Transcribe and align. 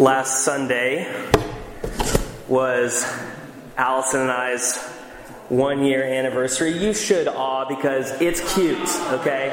last 0.00 0.46
Sunday 0.46 1.06
was 2.48 3.04
Allison 3.76 4.22
and 4.22 4.30
I's 4.30 4.78
one 5.50 5.84
year 5.84 6.02
anniversary. 6.02 6.70
You 6.70 6.94
should 6.94 7.28
awe 7.28 7.66
because 7.66 8.18
it's 8.18 8.54
cute, 8.54 8.78
okay? 9.12 9.50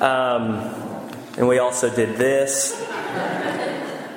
Um, 0.00 0.54
and 1.38 1.46
we 1.46 1.60
also 1.60 1.88
did 1.88 2.16
this 2.16 2.76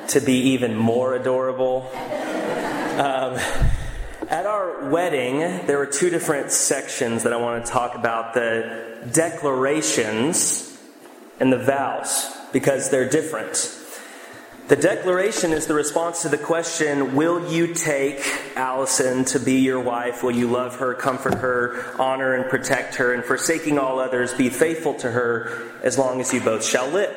to 0.08 0.20
be 0.20 0.40
even 0.54 0.76
more 0.76 1.14
adorable. 1.14 1.88
Um, 1.94 3.38
at 4.28 4.48
our 4.48 4.90
wedding, 4.90 5.68
there 5.68 5.78
were 5.78 5.86
two 5.86 6.10
different 6.10 6.50
sections 6.50 7.22
that 7.24 7.32
I 7.32 7.38
want 7.38 7.64
to 7.64 7.72
talk 7.72 7.94
about 7.94 8.34
the 8.34 8.98
declarations 9.14 10.67
and 11.40 11.52
the 11.52 11.58
vows 11.58 12.32
because 12.52 12.90
they're 12.90 13.10
different. 13.10 13.74
The 14.68 14.76
declaration 14.76 15.54
is 15.54 15.66
the 15.66 15.74
response 15.74 16.24
to 16.24 16.30
the 16.30 16.38
question 16.38 17.16
Will 17.16 17.50
you 17.50 17.74
take 17.74 18.20
Allison 18.58 19.24
to 19.26 19.40
be 19.40 19.60
your 19.60 19.80
wife? 19.80 20.24
Will 20.24 20.36
you 20.36 20.48
love 20.48 20.76
her, 20.78 20.94
comfort 20.94 21.36
her, 21.36 21.96
honor 21.98 22.34
and 22.34 22.50
protect 22.50 22.96
her, 22.96 23.14
and 23.14 23.24
forsaking 23.24 23.80
all 23.80 24.00
others, 24.00 24.34
be 24.34 24.50
faithful 24.50 24.94
to 24.96 25.12
her 25.12 25.72
as 25.84 25.98
long 25.98 26.20
as 26.20 26.34
you 26.34 26.42
both 26.42 26.66
shall 26.66 26.90
live? 26.90 27.16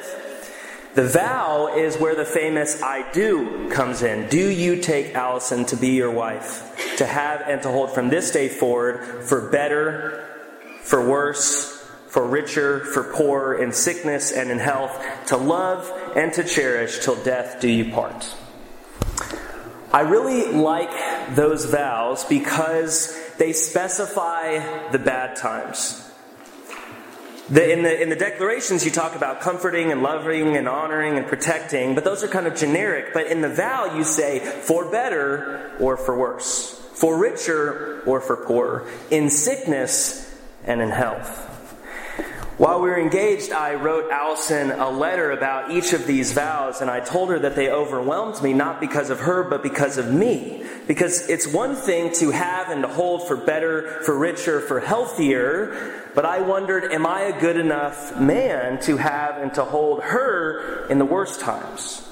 The 0.94 1.08
vow 1.08 1.76
is 1.76 1.96
where 1.96 2.14
the 2.14 2.24
famous 2.24 2.82
I 2.82 3.10
do 3.10 3.68
comes 3.70 4.02
in. 4.02 4.28
Do 4.28 4.48
you 4.48 4.80
take 4.80 5.14
Allison 5.16 5.64
to 5.66 5.76
be 5.76 5.90
your 5.90 6.10
wife, 6.10 6.96
to 6.98 7.06
have 7.06 7.42
and 7.42 7.60
to 7.62 7.68
hold 7.68 7.92
from 7.92 8.10
this 8.10 8.30
day 8.30 8.48
forward 8.48 9.24
for 9.24 9.50
better, 9.50 10.24
for 10.82 11.08
worse, 11.08 11.79
for 12.10 12.26
richer, 12.26 12.80
for 12.80 13.04
poorer, 13.04 13.54
in 13.54 13.72
sickness 13.72 14.32
and 14.32 14.50
in 14.50 14.58
health, 14.58 15.00
to 15.26 15.36
love 15.36 15.90
and 16.16 16.32
to 16.32 16.42
cherish 16.42 17.04
till 17.04 17.14
death 17.22 17.60
do 17.60 17.70
you 17.70 17.92
part. 17.92 18.34
I 19.92 20.00
really 20.00 20.52
like 20.52 20.90
those 21.36 21.66
vows 21.66 22.24
because 22.24 23.16
they 23.38 23.52
specify 23.52 24.90
the 24.90 24.98
bad 24.98 25.36
times. 25.36 26.04
The, 27.48 27.72
in, 27.72 27.82
the, 27.82 28.02
in 28.02 28.08
the 28.08 28.16
declarations, 28.16 28.84
you 28.84 28.90
talk 28.90 29.14
about 29.14 29.40
comforting 29.40 29.92
and 29.92 30.02
loving 30.02 30.56
and 30.56 30.68
honoring 30.68 31.16
and 31.16 31.28
protecting, 31.28 31.94
but 31.94 32.02
those 32.02 32.24
are 32.24 32.28
kind 32.28 32.48
of 32.48 32.56
generic. 32.56 33.14
But 33.14 33.28
in 33.28 33.40
the 33.40 33.48
vow, 33.48 33.96
you 33.96 34.02
say 34.02 34.40
for 34.40 34.90
better 34.90 35.76
or 35.78 35.96
for 35.96 36.18
worse, 36.18 36.74
for 36.94 37.16
richer 37.18 38.02
or 38.04 38.20
for 38.20 38.36
poorer, 38.36 38.88
in 39.10 39.30
sickness 39.30 40.32
and 40.64 40.80
in 40.80 40.90
health. 40.90 41.49
While 42.60 42.82
we 42.82 42.90
were 42.90 43.00
engaged, 43.00 43.52
I 43.52 43.72
wrote 43.72 44.10
Allison 44.10 44.70
a 44.70 44.90
letter 44.90 45.30
about 45.30 45.70
each 45.70 45.94
of 45.94 46.06
these 46.06 46.34
vows, 46.34 46.82
and 46.82 46.90
I 46.90 47.00
told 47.00 47.30
her 47.30 47.38
that 47.38 47.56
they 47.56 47.70
overwhelmed 47.70 48.42
me 48.42 48.52
not 48.52 48.80
because 48.80 49.08
of 49.08 49.20
her, 49.20 49.44
but 49.44 49.62
because 49.62 49.96
of 49.96 50.12
me. 50.12 50.66
Because 50.86 51.26
it's 51.30 51.46
one 51.46 51.74
thing 51.74 52.12
to 52.16 52.30
have 52.32 52.68
and 52.68 52.82
to 52.82 52.88
hold 52.88 53.26
for 53.26 53.34
better, 53.34 54.02
for 54.02 54.14
richer, 54.14 54.60
for 54.60 54.78
healthier, 54.78 56.02
but 56.14 56.26
I 56.26 56.42
wondered, 56.42 56.92
am 56.92 57.06
I 57.06 57.22
a 57.22 57.40
good 57.40 57.56
enough 57.56 58.20
man 58.20 58.78
to 58.82 58.98
have 58.98 59.38
and 59.38 59.54
to 59.54 59.64
hold 59.64 60.02
her 60.02 60.86
in 60.88 60.98
the 60.98 61.06
worst 61.06 61.40
times, 61.40 62.06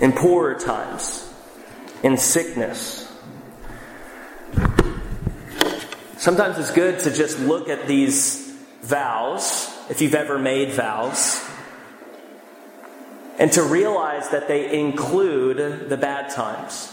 in 0.00 0.12
poorer 0.12 0.56
times, 0.56 1.32
in 2.02 2.18
sickness? 2.18 3.10
Sometimes 6.18 6.58
it's 6.58 6.72
good 6.72 6.98
to 6.98 7.10
just 7.10 7.38
look 7.38 7.70
at 7.70 7.86
these 7.86 8.45
vows, 8.86 9.68
if 9.90 10.00
you've 10.00 10.14
ever 10.14 10.38
made 10.38 10.72
vows, 10.72 11.44
and 13.38 13.52
to 13.52 13.62
realize 13.62 14.30
that 14.30 14.48
they 14.48 14.78
include 14.78 15.88
the 15.88 15.96
bad 15.96 16.30
times. 16.30 16.92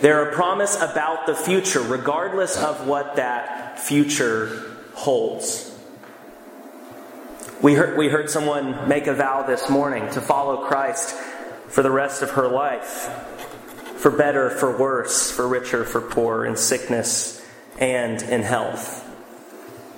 They're 0.00 0.30
a 0.30 0.32
promise 0.32 0.76
about 0.76 1.26
the 1.26 1.34
future, 1.34 1.80
regardless 1.80 2.56
of 2.56 2.86
what 2.86 3.16
that 3.16 3.78
future 3.78 4.76
holds. 4.94 5.68
We 7.60 7.74
heard, 7.74 7.96
we 7.96 8.08
heard 8.08 8.30
someone 8.30 8.88
make 8.88 9.06
a 9.06 9.14
vow 9.14 9.44
this 9.46 9.68
morning 9.68 10.08
to 10.12 10.20
follow 10.20 10.66
Christ 10.66 11.14
for 11.68 11.82
the 11.82 11.90
rest 11.90 12.22
of 12.22 12.30
her 12.30 12.48
life, 12.48 13.08
for 13.96 14.10
better, 14.10 14.50
for 14.50 14.76
worse, 14.76 15.30
for 15.30 15.46
richer, 15.46 15.84
for 15.84 16.00
poor, 16.00 16.44
in 16.44 16.56
sickness 16.56 17.44
and 17.78 18.20
in 18.22 18.42
health. 18.42 19.08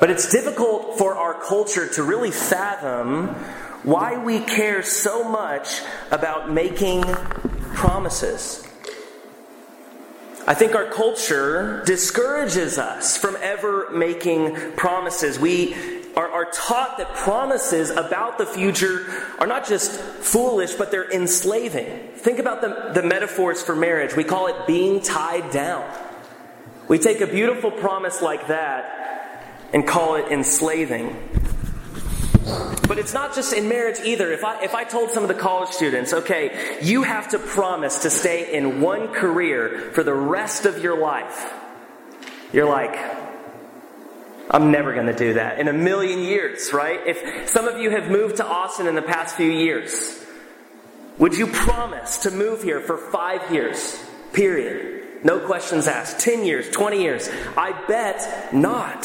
But 0.05 0.11
it's 0.11 0.29
difficult 0.29 0.99
for 0.99 1.15
our 1.15 1.33
culture 1.33 1.89
to 1.95 2.03
really 2.03 2.31
fathom 2.31 3.29
why 3.85 4.23
we 4.23 4.39
care 4.39 4.83
so 4.83 5.27
much 5.27 5.81
about 6.11 6.53
making 6.53 7.05
promises. 7.73 8.69
I 10.47 10.53
think 10.53 10.75
our 10.75 10.91
culture 10.91 11.83
discourages 11.87 12.77
us 12.77 13.17
from 13.17 13.39
ever 13.41 13.89
making 13.93 14.73
promises. 14.73 15.39
We 15.39 15.73
are, 16.19 16.31
are, 16.31 16.51
taught 16.53 16.99
that 16.99 17.15
promises 17.15 17.89
about 17.89 18.37
the 18.37 18.45
future 18.45 19.07
are 19.39 19.47
not 19.47 19.67
just 19.67 19.91
foolish, 19.91 20.75
but 20.75 20.91
they're 20.91 21.11
enslaving. 21.11 22.11
Think 22.17 22.41
about 22.41 22.61
the, 22.61 22.91
the 22.93 23.03
metaphors 23.03 23.63
for 23.63 23.75
marriage. 23.75 24.15
We 24.15 24.25
call 24.25 24.49
it 24.49 24.67
being 24.67 25.01
tied 25.01 25.51
down. 25.51 25.91
We 26.89 26.99
take 26.99 27.23
a 27.23 27.27
beautiful 27.27 27.71
promise 27.71 28.21
like 28.21 28.49
that 28.49 29.04
and 29.73 29.87
call 29.87 30.17
it 30.17 30.31
enslaving. 30.31 31.17
But 32.87 32.99
it's 32.99 33.15
not 33.15 33.35
just 33.35 33.55
in 33.55 33.69
marriage 33.69 33.99
either. 34.05 34.31
If 34.31 34.45
I, 34.45 34.63
if 34.63 34.75
I 34.75 34.85
told 34.85 35.11
some 35.11 35.23
of 35.23 35.29
the 35.29 35.35
college 35.35 35.71
students, 35.71 36.13
okay, 36.13 36.79
you 36.83 37.03
have 37.03 37.29
to 37.31 37.39
promise 37.39 38.03
to 38.03 38.11
stay 38.11 38.55
in 38.55 38.81
one 38.81 39.09
career 39.09 39.91
for 39.93 40.03
the 40.03 40.13
rest 40.13 40.67
of 40.67 40.83
your 40.83 40.99
life, 40.99 41.53
you're 42.53 42.69
like, 42.69 42.95
I'm 44.51 44.71
never 44.71 44.93
going 44.93 45.07
to 45.07 45.17
do 45.17 45.35
that 45.35 45.59
in 45.59 45.69
a 45.69 45.73
million 45.73 46.21
years, 46.21 46.73
right? 46.73 47.01
If 47.07 47.49
some 47.49 47.67
of 47.67 47.81
you 47.81 47.91
have 47.91 48.11
moved 48.11 48.37
to 48.37 48.47
Austin 48.47 48.87
in 48.87 48.95
the 48.95 49.03
past 49.03 49.37
few 49.37 49.51
years, 49.51 50.23
would 51.19 51.35
you 51.35 51.47
promise 51.47 52.19
to 52.19 52.31
move 52.31 52.63
here 52.63 52.81
for 52.81 52.99
five 52.99 53.51
years, 53.51 54.05
period? 54.33 55.25
No 55.25 55.41
questions 55.41 55.89
asked. 55.89 56.21
10 56.21 56.45
years, 56.45 56.69
20 56.71 57.03
years? 57.03 57.31
I 57.57 57.73
bet 57.87 58.53
not. 58.53 59.05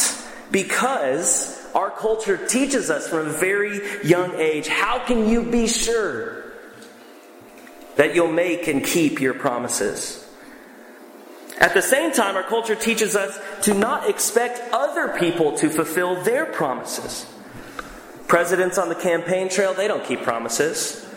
Because 0.51 1.59
our 1.75 1.91
culture 1.91 2.37
teaches 2.37 2.89
us 2.89 3.07
from 3.07 3.27
a 3.27 3.31
very 3.31 3.79
young 4.03 4.35
age 4.35 4.67
how 4.67 5.05
can 5.05 5.29
you 5.29 5.43
be 5.43 5.67
sure 5.67 6.43
that 7.95 8.15
you'll 8.15 8.31
make 8.31 8.67
and 8.67 8.83
keep 8.83 9.19
your 9.19 9.33
promises? 9.33 10.25
At 11.59 11.73
the 11.73 11.81
same 11.81 12.13
time, 12.13 12.37
our 12.37 12.43
culture 12.43 12.75
teaches 12.75 13.15
us 13.15 13.37
to 13.63 13.73
not 13.73 14.09
expect 14.09 14.61
other 14.73 15.19
people 15.19 15.57
to 15.57 15.69
fulfill 15.69 16.23
their 16.23 16.45
promises. 16.45 17.25
Presidents 18.27 18.77
on 18.77 18.87
the 18.87 18.95
campaign 18.95 19.49
trail, 19.49 19.73
they 19.73 19.87
don't 19.87 20.05
keep 20.05 20.21
promises. 20.21 21.08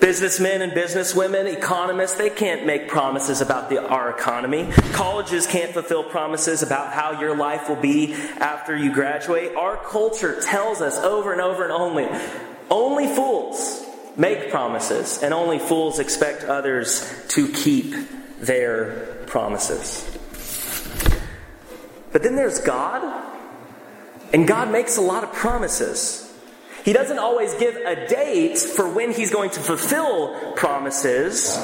Businessmen 0.00 0.60
and 0.60 0.72
businesswomen, 0.72 1.50
economists, 1.52 2.16
they 2.16 2.28
can't 2.28 2.66
make 2.66 2.86
promises 2.86 3.40
about 3.40 3.70
the, 3.70 3.82
our 3.82 4.10
economy. 4.10 4.70
Colleges 4.92 5.46
can't 5.46 5.72
fulfill 5.72 6.04
promises 6.04 6.62
about 6.62 6.92
how 6.92 7.18
your 7.18 7.34
life 7.34 7.68
will 7.68 7.80
be 7.80 8.12
after 8.38 8.76
you 8.76 8.92
graduate. 8.92 9.54
Our 9.56 9.78
culture 9.78 10.40
tells 10.42 10.82
us 10.82 10.98
over 10.98 11.32
and 11.32 11.40
over 11.40 11.64
and 11.64 11.72
only, 11.72 12.08
only 12.70 13.06
fools 13.06 13.84
make 14.16 14.50
promises, 14.50 15.22
and 15.22 15.32
only 15.32 15.58
fools 15.58 15.98
expect 15.98 16.44
others 16.44 17.24
to 17.28 17.48
keep 17.48 17.94
their 18.38 19.24
promises. 19.26 20.04
But 22.12 22.22
then 22.22 22.36
there's 22.36 22.60
God, 22.60 23.24
and 24.32 24.46
God 24.46 24.70
makes 24.70 24.96
a 24.96 25.02
lot 25.02 25.24
of 25.24 25.32
promises. 25.32 26.25
He 26.86 26.92
doesn't 26.92 27.18
always 27.18 27.52
give 27.54 27.74
a 27.74 28.06
date 28.06 28.58
for 28.60 28.88
when 28.88 29.10
he's 29.10 29.32
going 29.32 29.50
to 29.50 29.60
fulfill 29.60 30.52
promises, 30.52 31.58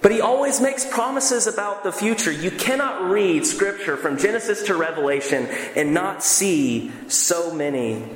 but 0.00 0.10
he 0.10 0.22
always 0.22 0.62
makes 0.62 0.86
promises 0.86 1.46
about 1.46 1.84
the 1.84 1.92
future. 1.92 2.32
You 2.32 2.50
cannot 2.50 3.10
read 3.10 3.44
scripture 3.44 3.98
from 3.98 4.16
Genesis 4.16 4.62
to 4.62 4.76
Revelation 4.76 5.46
and 5.76 5.92
not 5.92 6.24
see 6.24 6.90
so 7.08 7.54
many 7.54 8.08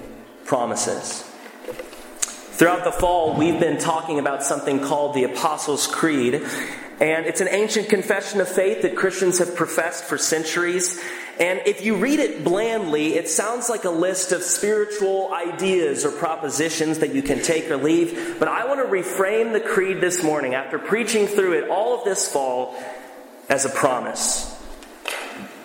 promises. 0.46 1.22
Throughout 2.56 2.84
the 2.84 2.92
fall, 2.92 3.36
we've 3.36 3.60
been 3.60 3.76
talking 3.76 4.18
about 4.18 4.42
something 4.42 4.80
called 4.80 5.14
the 5.14 5.24
Apostles' 5.24 5.86
Creed. 5.86 6.42
And 7.00 7.26
it's 7.26 7.42
an 7.42 7.48
ancient 7.50 7.90
confession 7.90 8.40
of 8.40 8.48
faith 8.48 8.80
that 8.80 8.96
Christians 8.96 9.40
have 9.40 9.54
professed 9.54 10.04
for 10.04 10.16
centuries. 10.16 11.04
And 11.38 11.60
if 11.66 11.84
you 11.84 11.96
read 11.96 12.18
it 12.18 12.44
blandly, 12.44 13.14
it 13.14 13.28
sounds 13.28 13.68
like 13.68 13.84
a 13.84 13.90
list 13.90 14.32
of 14.32 14.42
spiritual 14.42 15.32
ideas 15.34 16.04
or 16.04 16.10
propositions 16.10 17.00
that 17.00 17.14
you 17.14 17.22
can 17.22 17.42
take 17.42 17.70
or 17.70 17.76
leave. 17.76 18.36
But 18.38 18.48
I 18.48 18.66
want 18.66 18.80
to 18.80 18.86
reframe 18.90 19.52
the 19.52 19.60
creed 19.60 20.00
this 20.00 20.22
morning 20.22 20.54
after 20.54 20.78
preaching 20.78 21.26
through 21.26 21.52
it 21.54 21.68
all 21.68 21.98
of 21.98 22.04
this 22.04 22.26
fall 22.26 22.74
as 23.48 23.64
a 23.64 23.68
promise. 23.68 24.54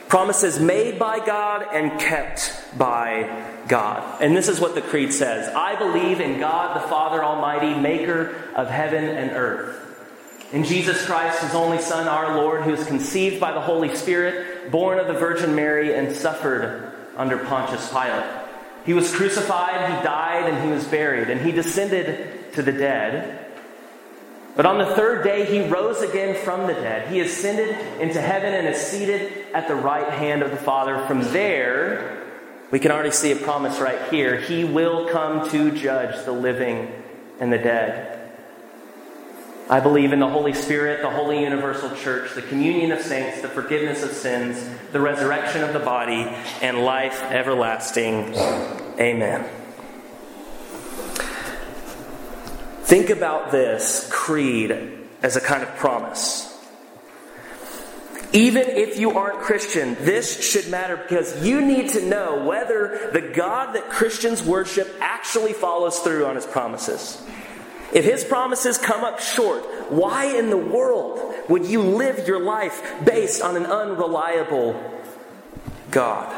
Promises 0.09 0.59
made 0.59 0.99
by 0.99 1.25
God 1.25 1.65
and 1.73 1.97
kept 1.97 2.53
by 2.77 3.45
God. 3.69 4.21
And 4.21 4.35
this 4.35 4.49
is 4.49 4.59
what 4.59 4.75
the 4.75 4.81
Creed 4.81 5.13
says 5.13 5.47
I 5.55 5.77
believe 5.77 6.19
in 6.19 6.37
God 6.39 6.75
the 6.75 6.87
Father 6.89 7.23
Almighty, 7.23 7.73
maker 7.79 8.35
of 8.53 8.69
heaven 8.69 9.05
and 9.05 9.31
earth. 9.31 9.77
In 10.51 10.65
Jesus 10.65 11.05
Christ, 11.05 11.41
his 11.41 11.55
only 11.55 11.79
Son, 11.79 12.09
our 12.09 12.35
Lord, 12.35 12.63
who 12.63 12.71
was 12.71 12.85
conceived 12.85 13.39
by 13.39 13.53
the 13.53 13.61
Holy 13.61 13.95
Spirit, 13.95 14.50
born 14.71 14.97
of 14.99 15.07
the 15.07 15.13
Virgin 15.13 15.55
Mary, 15.55 15.93
and 15.93 16.15
suffered 16.15 16.91
under 17.17 17.37
Pontius 17.37 17.89
Pilate. 17.89 18.25
He 18.85 18.93
was 18.93 19.13
crucified, 19.13 19.97
he 19.97 20.03
died, 20.03 20.51
and 20.51 20.63
he 20.63 20.71
was 20.71 20.85
buried, 20.85 21.29
and 21.29 21.41
he 21.41 21.51
descended 21.51 22.53
to 22.53 22.63
the 22.63 22.71
dead. 22.71 23.37
But 24.55 24.65
on 24.65 24.79
the 24.79 24.95
third 24.95 25.23
day, 25.23 25.45
he 25.45 25.67
rose 25.67 26.01
again 26.01 26.35
from 26.43 26.67
the 26.67 26.73
dead. 26.73 27.09
He 27.09 27.19
ascended 27.19 27.69
into 28.01 28.19
heaven 28.19 28.53
and 28.53 28.67
is 28.67 28.81
seated 28.81 29.45
at 29.53 29.67
the 29.67 29.75
right 29.75 30.09
hand 30.09 30.41
of 30.41 30.51
the 30.51 30.57
Father. 30.57 31.05
From 31.05 31.21
there, 31.31 32.17
we 32.69 32.79
can 32.79 32.91
already 32.91 33.11
see 33.11 33.31
a 33.31 33.35
promise 33.35 33.79
right 33.79 34.01
here. 34.09 34.37
He 34.37 34.63
will 34.63 35.07
come 35.09 35.49
to 35.51 35.71
judge 35.71 36.25
the 36.25 36.31
living 36.31 36.91
and 37.39 37.51
the 37.51 37.57
dead. 37.57 38.20
I 39.69 39.79
believe 39.79 40.11
in 40.11 40.19
the 40.19 40.27
Holy 40.27 40.53
Spirit, 40.53 41.01
the 41.01 41.09
Holy 41.09 41.43
Universal 41.43 41.95
Church, 41.95 42.35
the 42.35 42.41
communion 42.41 42.91
of 42.91 43.01
saints, 43.01 43.41
the 43.41 43.47
forgiveness 43.47 44.03
of 44.03 44.11
sins, 44.11 44.61
the 44.91 44.99
resurrection 44.99 45.63
of 45.63 45.71
the 45.73 45.79
body, 45.79 46.27
and 46.61 46.79
life 46.79 47.21
everlasting. 47.23 48.33
Amen. 48.99 49.49
Think 52.83 53.09
about 53.09 53.51
this 53.51 54.09
creed 54.11 54.99
as 55.23 55.37
a 55.37 55.41
kind 55.41 55.63
of 55.63 55.69
promise. 55.77 56.47
Even 58.33 58.63
if 58.63 58.97
you 58.97 59.11
aren't 59.11 59.39
Christian, 59.39 59.95
this 60.01 60.49
should 60.49 60.69
matter 60.69 60.95
because 60.97 61.45
you 61.45 61.61
need 61.61 61.89
to 61.89 62.05
know 62.05 62.45
whether 62.45 63.09
the 63.11 63.21
God 63.21 63.75
that 63.75 63.89
Christians 63.89 64.41
worship 64.41 64.93
actually 65.01 65.51
follows 65.51 65.99
through 65.99 66.25
on 66.25 66.35
his 66.35 66.45
promises. 66.45 67.21
If 67.93 68.05
his 68.05 68.23
promises 68.23 68.77
come 68.77 69.03
up 69.03 69.19
short, 69.19 69.63
why 69.91 70.37
in 70.37 70.49
the 70.49 70.57
world 70.57 71.19
would 71.49 71.65
you 71.65 71.81
live 71.81 72.27
your 72.27 72.39
life 72.39 73.05
based 73.05 73.41
on 73.41 73.57
an 73.57 73.65
unreliable 73.65 74.81
God? 75.91 76.33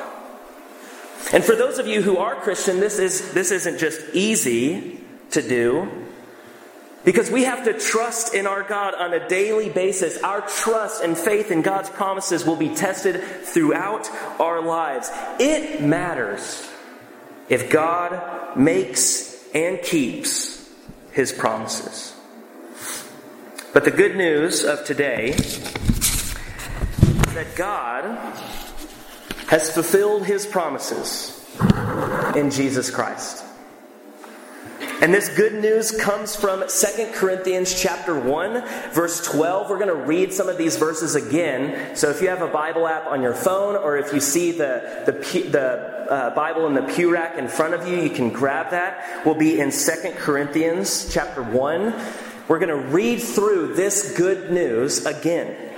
And 1.31 1.43
for 1.43 1.55
those 1.55 1.79
of 1.79 1.87
you 1.87 2.01
who 2.01 2.17
are 2.17 2.35
Christian, 2.35 2.79
this, 2.79 2.99
is, 2.99 3.33
this 3.33 3.51
isn't 3.51 3.79
just 3.79 4.01
easy 4.13 4.99
to 5.31 5.41
do. 5.41 5.89
Because 7.05 7.29
we 7.29 7.43
have 7.43 7.65
to 7.65 7.77
trust 7.77 8.33
in 8.33 8.47
our 8.47 8.63
God 8.63 8.95
on 8.95 9.13
a 9.13 9.27
daily 9.27 9.69
basis. 9.69 10.21
Our 10.23 10.41
trust 10.41 11.03
and 11.03 11.17
faith 11.17 11.51
in 11.51 11.61
God's 11.61 11.89
promises 11.89 12.45
will 12.45 12.55
be 12.55 12.73
tested 12.75 13.21
throughout 13.21 14.09
our 14.39 14.61
lives. 14.61 15.09
It 15.39 15.81
matters 15.81 16.69
if 17.49 17.69
God 17.69 18.57
makes 18.57 19.37
and 19.53 19.81
keeps 19.81 20.62
his 21.13 21.31
promises. 21.31 22.15
But 23.73 23.85
the 23.85 23.91
good 23.91 24.15
news 24.15 24.63
of 24.63 24.83
today 24.85 25.29
is 25.29 25.63
that 27.33 27.55
God 27.55 28.03
has 29.47 29.71
fulfilled 29.71 30.25
his 30.25 30.45
promises 30.45 31.39
in 32.35 32.51
Jesus 32.51 32.89
Christ. 32.89 33.45
And 35.03 35.13
this 35.13 35.27
good 35.27 35.55
news 35.55 35.91
comes 35.91 36.33
from 36.33 36.63
2 36.65 37.11
Corinthians 37.11 37.77
chapter 37.77 38.17
1, 38.17 38.65
verse 38.93 39.21
12. 39.25 39.69
We're 39.69 39.77
going 39.77 39.89
to 39.89 39.95
read 39.95 40.31
some 40.31 40.47
of 40.47 40.57
these 40.57 40.77
verses 40.77 41.15
again. 41.15 41.93
So 41.93 42.09
if 42.09 42.21
you 42.21 42.29
have 42.29 42.41
a 42.41 42.47
Bible 42.47 42.87
app 42.87 43.07
on 43.07 43.21
your 43.21 43.33
phone 43.33 43.75
or 43.75 43.97
if 43.97 44.13
you 44.13 44.21
see 44.21 44.53
the, 44.53 45.03
the, 45.05 45.11
the 45.49 46.07
uh, 46.09 46.33
Bible 46.33 46.67
in 46.67 46.73
the 46.73 46.83
pew 46.83 47.11
rack 47.11 47.37
in 47.37 47.49
front 47.49 47.73
of 47.73 47.85
you, 47.85 47.97
you 47.97 48.11
can 48.11 48.29
grab 48.29 48.71
that. 48.71 49.25
We'll 49.25 49.35
be 49.35 49.59
in 49.59 49.71
2 49.71 50.13
Corinthians 50.15 51.13
chapter 51.13 51.43
1. 51.43 51.93
We're 52.47 52.59
going 52.59 52.69
to 52.69 52.87
read 52.87 53.21
through 53.21 53.73
this 53.73 54.17
good 54.17 54.51
news 54.53 55.05
again 55.05 55.73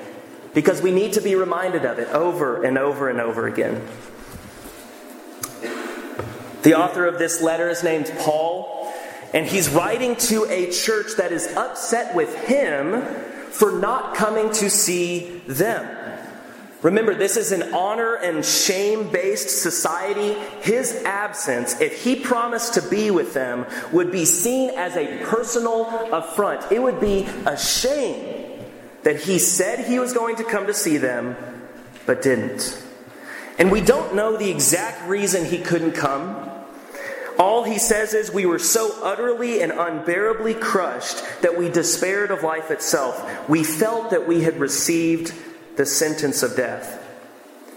because 0.53 0.83
we 0.83 0.91
need 0.91 1.13
to 1.13 1.21
be 1.21 1.33
reminded 1.33 1.83
of 1.83 1.97
it 1.97 2.09
over 2.09 2.63
and 2.63 2.77
over 2.77 3.09
and 3.09 3.19
over 3.19 3.47
again. 3.47 3.87
The 6.61 6.75
author 6.75 7.07
of 7.07 7.17
this 7.17 7.41
letter 7.41 7.69
is 7.69 7.83
named 7.83 8.11
Paul. 8.19 8.74
And 9.35 9.45
he's 9.45 9.69
writing 9.69 10.15
to 10.15 10.45
a 10.45 10.71
church 10.71 11.17
that 11.17 11.33
is 11.33 11.45
upset 11.57 12.15
with 12.15 12.33
him 12.45 13.01
for 13.51 13.73
not 13.73 14.15
coming 14.15 14.49
to 14.53 14.69
see 14.69 15.41
them. 15.45 15.85
Remember, 16.81 17.13
this 17.13 17.35
is 17.35 17.51
an 17.51 17.73
honor 17.73 18.13
and 18.15 18.45
shame 18.45 19.11
based 19.11 19.61
society. 19.61 20.35
His 20.61 21.03
absence, 21.03 21.81
if 21.81 22.01
he 22.01 22.15
promised 22.15 22.75
to 22.75 22.81
be 22.83 23.11
with 23.11 23.33
them, 23.33 23.65
would 23.91 24.09
be 24.09 24.23
seen 24.23 24.69
as 24.69 24.95
a 24.95 25.25
personal 25.25 25.89
affront. 26.13 26.71
It 26.71 26.81
would 26.81 27.01
be 27.01 27.27
a 27.45 27.57
shame 27.57 28.63
that 29.03 29.19
he 29.19 29.37
said 29.37 29.85
he 29.85 29.99
was 29.99 30.13
going 30.13 30.37
to 30.37 30.45
come 30.45 30.67
to 30.67 30.73
see 30.73 30.95
them, 30.95 31.35
but 32.05 32.21
didn't. 32.21 32.81
And 33.59 33.69
we 33.69 33.81
don't 33.81 34.15
know 34.15 34.37
the 34.37 34.49
exact 34.49 35.09
reason 35.09 35.43
he 35.43 35.57
couldn't 35.57 35.91
come. 35.91 36.54
All 37.37 37.63
he 37.63 37.77
says 37.77 38.13
is, 38.13 38.31
We 38.31 38.45
were 38.45 38.59
so 38.59 38.97
utterly 39.03 39.61
and 39.61 39.71
unbearably 39.71 40.53
crushed 40.53 41.23
that 41.41 41.57
we 41.57 41.69
despaired 41.69 42.31
of 42.31 42.43
life 42.43 42.71
itself. 42.71 43.49
We 43.49 43.63
felt 43.63 44.11
that 44.11 44.27
we 44.27 44.41
had 44.41 44.59
received 44.59 45.33
the 45.75 45.85
sentence 45.85 46.43
of 46.43 46.55
death. 46.55 47.01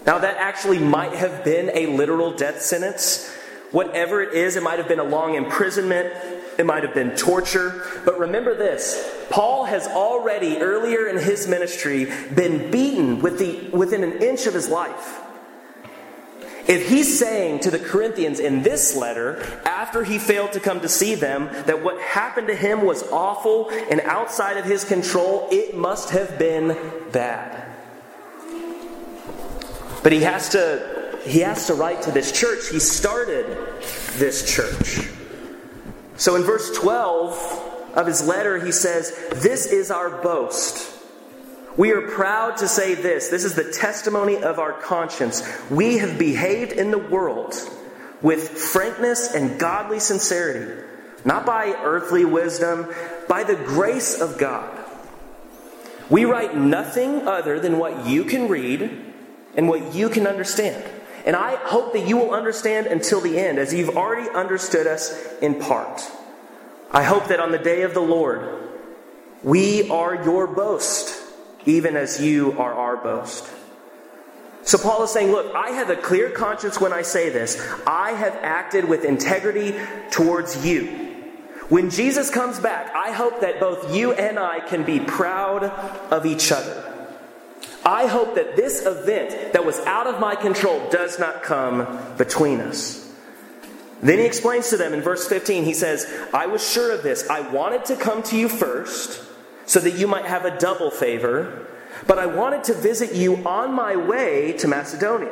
Now, 0.05 0.19
that 0.19 0.37
actually 0.37 0.79
might 0.79 1.13
have 1.13 1.43
been 1.43 1.71
a 1.73 1.87
literal 1.87 2.31
death 2.31 2.61
sentence. 2.61 3.29
Whatever 3.71 4.23
it 4.23 4.33
is, 4.33 4.55
it 4.55 4.63
might 4.63 4.79
have 4.79 4.87
been 4.87 4.99
a 4.99 5.03
long 5.03 5.35
imprisonment, 5.35 6.13
it 6.57 6.65
might 6.65 6.83
have 6.83 6.93
been 6.93 7.15
torture. 7.15 7.85
But 8.05 8.17
remember 8.17 8.55
this 8.55 9.25
Paul 9.29 9.65
has 9.65 9.87
already, 9.87 10.57
earlier 10.57 11.07
in 11.07 11.17
his 11.17 11.47
ministry, 11.47 12.05
been 12.33 12.71
beaten 12.71 13.21
with 13.21 13.39
the, 13.39 13.69
within 13.75 14.03
an 14.03 14.21
inch 14.21 14.47
of 14.47 14.53
his 14.53 14.69
life. 14.69 15.19
If 16.69 16.87
he's 16.87 17.17
saying 17.17 17.61
to 17.61 17.71
the 17.71 17.79
Corinthians 17.79 18.39
in 18.39 18.61
this 18.61 18.95
letter, 18.95 19.41
after 19.65 20.03
he 20.03 20.19
failed 20.19 20.51
to 20.51 20.59
come 20.59 20.81
to 20.81 20.87
see 20.87 21.15
them, 21.15 21.49
that 21.65 21.83
what 21.83 21.99
happened 21.99 22.45
to 22.47 22.55
him 22.55 22.85
was 22.85 23.01
awful 23.11 23.71
and 23.89 23.99
outside 24.01 24.55
of 24.55 24.65
his 24.65 24.83
control, 24.83 25.47
it 25.51 25.75
must 25.75 26.11
have 26.11 26.37
been 26.37 26.77
bad. 27.11 27.65
But 30.03 30.11
he 30.11 30.21
has 30.21 30.49
to 30.49 31.19
he 31.25 31.39
has 31.39 31.65
to 31.67 31.73
write 31.73 32.03
to 32.03 32.11
this 32.11 32.31
church. 32.31 32.69
He 32.69 32.79
started 32.79 33.45
this 34.17 34.55
church. 34.55 35.09
So 36.17 36.35
in 36.35 36.43
verse 36.43 36.71
12 36.77 37.93
of 37.95 38.05
his 38.05 38.25
letter, 38.25 38.63
he 38.63 38.71
says, 38.71 39.11
This 39.33 39.65
is 39.65 39.89
our 39.89 40.21
boast 40.21 40.98
we 41.79 41.93
are 41.93 42.01
proud 42.01 42.57
to 42.57 42.67
say 42.67 42.93
this. 42.93 43.29
This 43.29 43.45
is 43.45 43.55
the 43.55 43.71
testimony 43.71 44.35
of 44.35 44.59
our 44.59 44.73
conscience. 44.73 45.41
We 45.71 45.99
have 45.99 46.19
behaved 46.19 46.73
in 46.73 46.91
the 46.91 46.97
world 46.97 47.55
with 48.21 48.49
frankness 48.49 49.33
and 49.33 49.57
godly 49.57 50.01
sincerity, 50.01 50.83
not 51.23 51.45
by 51.45 51.67
earthly 51.67 52.25
wisdom, 52.25 52.93
by 53.29 53.45
the 53.45 53.55
grace 53.55 54.19
of 54.19 54.37
God. 54.37 54.77
We 56.09 56.25
write 56.25 56.53
nothing 56.53 57.25
other 57.25 57.61
than 57.61 57.77
what 57.77 58.05
you 58.05 58.25
can 58.25 58.49
read 58.49 59.13
and 59.55 59.69
what 59.69 59.95
you 59.95 60.09
can 60.09 60.27
understand. 60.27 60.83
And 61.25 61.33
I 61.33 61.55
hope 61.55 61.93
that 61.93 62.05
you 62.05 62.17
will 62.17 62.31
understand 62.31 62.87
until 62.87 63.21
the 63.21 63.39
end, 63.39 63.57
as 63.57 63.73
you've 63.73 63.95
already 63.95 64.29
understood 64.31 64.85
us 64.85 65.17
in 65.41 65.61
part. 65.61 66.01
I 66.91 67.03
hope 67.03 67.29
that 67.29 67.39
on 67.39 67.53
the 67.53 67.57
day 67.57 67.83
of 67.83 67.93
the 67.93 68.01
Lord, 68.01 68.69
we 69.43 69.89
are 69.89 70.25
your 70.25 70.45
boast 70.45 71.18
even 71.69 71.95
as 71.95 72.21
you 72.21 72.57
are 72.59 72.73
our 72.73 72.97
boast. 72.97 73.49
So 74.63 74.77
Paul 74.77 75.03
is 75.03 75.11
saying, 75.11 75.31
Look, 75.31 75.53
I 75.55 75.71
have 75.71 75.89
a 75.89 75.95
clear 75.95 76.29
conscience 76.29 76.79
when 76.79 76.93
I 76.93 77.01
say 77.01 77.29
this. 77.29 77.59
I 77.87 78.11
have 78.11 78.35
acted 78.41 78.85
with 78.85 79.05
integrity 79.05 79.75
towards 80.11 80.65
you. 80.65 81.07
When 81.69 81.89
Jesus 81.89 82.29
comes 82.29 82.59
back, 82.59 82.93
I 82.95 83.11
hope 83.11 83.41
that 83.41 83.59
both 83.59 83.95
you 83.95 84.11
and 84.11 84.39
I 84.39 84.59
can 84.59 84.83
be 84.83 84.99
proud 84.99 85.63
of 85.63 86.25
each 86.25 86.51
other. 86.51 86.85
I 87.85 88.07
hope 88.07 88.35
that 88.35 88.55
this 88.55 88.85
event 88.85 89.53
that 89.53 89.65
was 89.65 89.79
out 89.81 90.07
of 90.07 90.19
my 90.19 90.35
control 90.35 90.89
does 90.89 91.19
not 91.19 91.43
come 91.43 92.15
between 92.17 92.59
us. 92.59 93.05
Then 94.01 94.17
he 94.17 94.25
explains 94.25 94.69
to 94.69 94.77
them 94.77 94.93
in 94.93 95.01
verse 95.01 95.27
15, 95.27 95.63
he 95.63 95.73
says, 95.73 96.11
I 96.33 96.47
was 96.47 96.67
sure 96.67 96.91
of 96.91 97.03
this. 97.03 97.29
I 97.29 97.41
wanted 97.51 97.85
to 97.85 97.95
come 97.95 98.23
to 98.23 98.37
you 98.37 98.49
first 98.49 99.28
so 99.69 99.79
that 99.79 99.91
you 99.91 100.07
might 100.07 100.25
have 100.25 100.45
a 100.45 100.57
double 100.57 100.89
favor. 100.89 101.67
But 102.07 102.17
I 102.17 102.25
wanted 102.25 102.63
to 102.65 102.73
visit 102.73 103.13
you 103.13 103.35
on 103.45 103.71
my 103.71 103.95
way 103.95 104.53
to 104.53 104.67
Macedonia, 104.67 105.31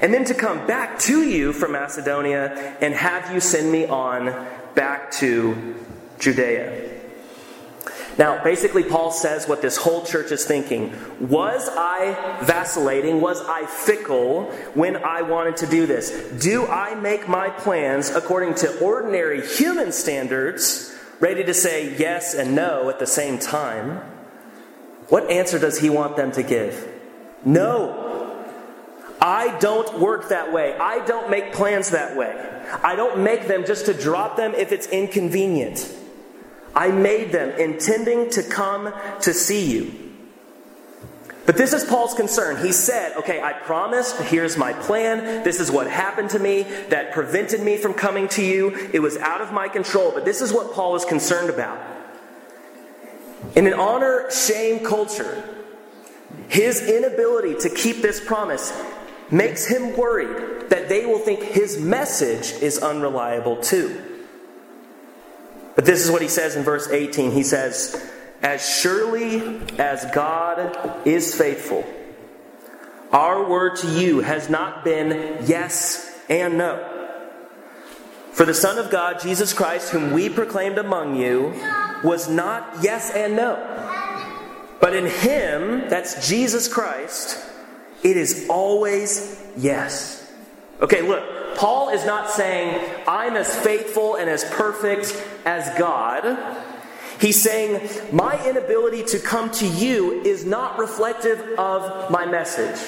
and 0.00 0.12
then 0.12 0.24
to 0.24 0.34
come 0.34 0.66
back 0.66 0.98
to 1.00 1.22
you 1.22 1.52
from 1.52 1.72
Macedonia 1.72 2.76
and 2.80 2.92
have 2.92 3.32
you 3.32 3.38
send 3.38 3.70
me 3.70 3.86
on 3.86 4.34
back 4.74 5.12
to 5.22 5.76
Judea. 6.18 6.94
Now, 8.18 8.42
basically, 8.42 8.82
Paul 8.82 9.12
says 9.12 9.46
what 9.46 9.62
this 9.62 9.76
whole 9.76 10.04
church 10.04 10.32
is 10.32 10.44
thinking. 10.44 10.92
Was 11.20 11.68
I 11.70 12.40
vacillating? 12.42 13.20
Was 13.20 13.42
I 13.42 13.66
fickle 13.66 14.50
when 14.74 14.96
I 14.96 15.22
wanted 15.22 15.58
to 15.58 15.66
do 15.66 15.86
this? 15.86 16.10
Do 16.42 16.66
I 16.66 16.96
make 16.96 17.28
my 17.28 17.50
plans 17.50 18.10
according 18.10 18.54
to 18.56 18.80
ordinary 18.80 19.46
human 19.46 19.92
standards, 19.92 20.95
ready 21.20 21.44
to 21.44 21.54
say 21.54 21.96
yes 21.96 22.34
and 22.34 22.54
no 22.54 22.88
at 22.88 22.98
the 22.98 23.06
same 23.06 23.38
time? 23.38 24.00
What 25.08 25.30
answer 25.30 25.58
does 25.58 25.78
he 25.78 25.90
want 25.90 26.16
them 26.16 26.32
to 26.32 26.42
give? 26.42 26.88
No. 27.44 28.04
I 29.20 29.56
don't 29.58 29.98
work 29.98 30.28
that 30.28 30.52
way. 30.52 30.76
I 30.76 31.04
don't 31.06 31.30
make 31.30 31.52
plans 31.52 31.90
that 31.90 32.16
way. 32.16 32.34
I 32.82 32.96
don't 32.96 33.22
make 33.22 33.46
them 33.46 33.64
just 33.64 33.86
to 33.86 33.94
drop 33.94 34.36
them 34.36 34.54
if 34.54 34.72
it's 34.72 34.86
inconvenient. 34.88 35.92
I 36.74 36.88
made 36.88 37.32
them 37.32 37.50
intending 37.58 38.30
to 38.30 38.42
come 38.42 38.92
to 39.22 39.32
see 39.32 39.72
you. 39.72 40.05
But 41.46 41.56
this 41.56 41.72
is 41.72 41.84
Paul's 41.84 42.14
concern. 42.14 42.64
He 42.64 42.72
said, 42.72 43.16
Okay, 43.16 43.40
I 43.40 43.52
promised, 43.52 44.20
here's 44.20 44.56
my 44.56 44.72
plan. 44.72 45.44
This 45.44 45.60
is 45.60 45.70
what 45.70 45.88
happened 45.88 46.30
to 46.30 46.40
me 46.40 46.64
that 46.90 47.12
prevented 47.12 47.62
me 47.62 47.76
from 47.76 47.94
coming 47.94 48.26
to 48.30 48.44
you. 48.44 48.90
It 48.92 49.00
was 49.00 49.16
out 49.18 49.40
of 49.40 49.52
my 49.52 49.68
control. 49.68 50.10
But 50.10 50.24
this 50.24 50.42
is 50.42 50.52
what 50.52 50.72
Paul 50.72 50.96
is 50.96 51.04
concerned 51.04 51.48
about. 51.48 51.78
In 53.54 53.68
an 53.68 53.74
honor 53.74 54.28
shame 54.30 54.84
culture, 54.84 55.44
his 56.48 56.82
inability 56.88 57.54
to 57.60 57.70
keep 57.70 58.02
this 58.02 58.22
promise 58.24 58.72
makes 59.30 59.66
him 59.66 59.96
worried 59.96 60.70
that 60.70 60.88
they 60.88 61.06
will 61.06 61.18
think 61.18 61.42
his 61.42 61.80
message 61.80 62.60
is 62.60 62.78
unreliable 62.78 63.56
too. 63.58 64.02
But 65.76 65.84
this 65.84 66.04
is 66.04 66.10
what 66.10 66.22
he 66.22 66.28
says 66.28 66.56
in 66.56 66.64
verse 66.64 66.88
18. 66.88 67.30
He 67.30 67.42
says, 67.44 68.10
As 68.46 68.64
surely 68.64 69.60
as 69.76 70.04
God 70.12 71.04
is 71.04 71.34
faithful, 71.34 71.84
our 73.10 73.44
word 73.44 73.74
to 73.78 73.88
you 73.88 74.20
has 74.20 74.48
not 74.48 74.84
been 74.84 75.44
yes 75.46 76.16
and 76.28 76.56
no. 76.56 76.78
For 78.30 78.46
the 78.46 78.54
Son 78.54 78.78
of 78.78 78.88
God, 78.88 79.18
Jesus 79.18 79.52
Christ, 79.52 79.90
whom 79.90 80.12
we 80.12 80.28
proclaimed 80.28 80.78
among 80.78 81.16
you, 81.16 81.60
was 82.04 82.28
not 82.28 82.84
yes 82.84 83.10
and 83.10 83.34
no. 83.34 83.56
But 84.80 84.94
in 84.94 85.06
him, 85.06 85.88
that's 85.88 86.28
Jesus 86.28 86.72
Christ, 86.72 87.44
it 88.04 88.16
is 88.16 88.46
always 88.48 89.44
yes. 89.56 90.32
Okay, 90.80 91.02
look, 91.02 91.56
Paul 91.56 91.88
is 91.88 92.06
not 92.06 92.30
saying, 92.30 92.80
I'm 93.08 93.34
as 93.34 93.56
faithful 93.56 94.14
and 94.14 94.30
as 94.30 94.44
perfect 94.44 95.20
as 95.44 95.76
God. 95.76 96.22
He's 97.20 97.40
saying, 97.40 97.88
my 98.12 98.46
inability 98.46 99.04
to 99.04 99.18
come 99.18 99.50
to 99.52 99.66
you 99.66 100.22
is 100.22 100.44
not 100.44 100.78
reflective 100.78 101.58
of 101.58 102.10
my 102.10 102.26
message. 102.26 102.78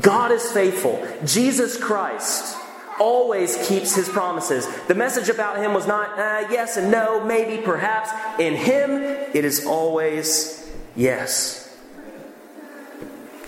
God 0.00 0.30
is 0.30 0.50
faithful. 0.52 1.04
Jesus 1.24 1.76
Christ 1.76 2.56
always 3.00 3.56
keeps 3.68 3.94
his 3.94 4.08
promises. 4.08 4.68
The 4.86 4.94
message 4.94 5.28
about 5.28 5.58
him 5.58 5.74
was 5.74 5.86
not 5.86 6.18
uh, 6.18 6.48
yes 6.50 6.76
and 6.76 6.90
no, 6.90 7.24
maybe, 7.24 7.62
perhaps. 7.62 8.10
In 8.40 8.54
him, 8.54 8.90
it 8.92 9.44
is 9.44 9.66
always 9.66 10.70
yes. 10.94 11.76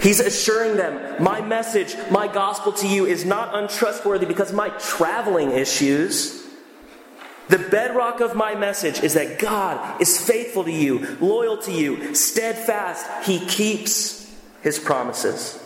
He's 0.00 0.18
assuring 0.18 0.76
them, 0.76 1.22
my 1.22 1.42
message, 1.42 1.94
my 2.10 2.26
gospel 2.26 2.72
to 2.72 2.88
you 2.88 3.04
is 3.04 3.24
not 3.24 3.54
untrustworthy 3.54 4.24
because 4.24 4.52
my 4.52 4.70
traveling 4.70 5.50
issues. 5.50 6.39
The 7.50 7.58
bedrock 7.58 8.20
of 8.20 8.36
my 8.36 8.54
message 8.54 9.02
is 9.02 9.14
that 9.14 9.40
God 9.40 10.00
is 10.00 10.24
faithful 10.24 10.62
to 10.62 10.70
you, 10.70 11.16
loyal 11.20 11.58
to 11.58 11.72
you, 11.72 12.14
steadfast. 12.14 13.26
He 13.28 13.44
keeps 13.44 14.32
his 14.62 14.78
promises. 14.78 15.58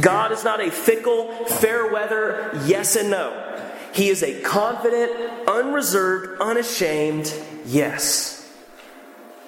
God 0.00 0.32
is 0.32 0.42
not 0.42 0.60
a 0.60 0.68
fickle, 0.72 1.44
fair 1.46 1.92
weather 1.92 2.50
yes 2.64 2.96
and 2.96 3.08
no. 3.08 3.62
He 3.94 4.08
is 4.08 4.24
a 4.24 4.40
confident, 4.40 5.12
unreserved, 5.48 6.40
unashamed 6.40 7.32
yes. 7.64 8.52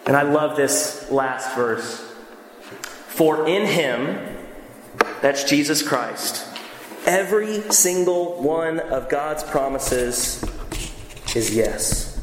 And 0.06 0.16
I 0.16 0.22
love 0.22 0.56
this 0.56 1.10
last 1.10 1.56
verse. 1.56 2.08
For 3.08 3.48
in 3.48 3.66
him, 3.66 4.36
that's 5.20 5.42
Jesus 5.42 5.82
Christ, 5.82 6.46
every 7.04 7.62
single 7.72 8.40
one 8.40 8.78
of 8.78 9.08
God's 9.08 9.42
promises 9.42 10.44
is 11.36 11.54
yes. 11.54 12.20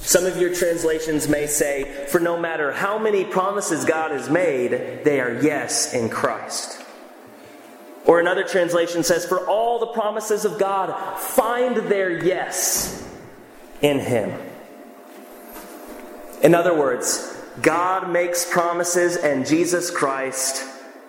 Some 0.00 0.26
of 0.26 0.36
your 0.36 0.54
translations 0.54 1.28
may 1.28 1.46
say, 1.46 2.06
For 2.08 2.20
no 2.20 2.38
matter 2.38 2.72
how 2.72 2.98
many 2.98 3.24
promises 3.24 3.84
God 3.84 4.10
has 4.10 4.28
made, 4.28 5.02
they 5.04 5.20
are 5.20 5.40
yes 5.42 5.94
in 5.94 6.08
Christ. 6.10 6.82
Or 8.04 8.20
another 8.20 8.44
translation 8.44 9.02
says, 9.02 9.24
For 9.24 9.48
all 9.48 9.78
the 9.78 9.86
promises 9.86 10.44
of 10.44 10.58
God 10.58 11.18
find 11.18 11.76
their 11.76 12.10
yes 12.10 13.02
in 13.80 13.98
Him. 13.98 14.38
In 16.42 16.54
other 16.54 16.76
words, 16.76 17.34
God 17.62 18.10
makes 18.10 18.50
promises, 18.50 19.16
and 19.16 19.46
Jesus 19.46 19.90
Christ 19.90 20.64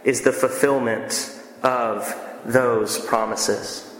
is 0.06 0.22
the 0.22 0.32
fulfillment 0.32 1.38
of 1.64 2.16
those 2.46 3.00
promises. 3.00 3.92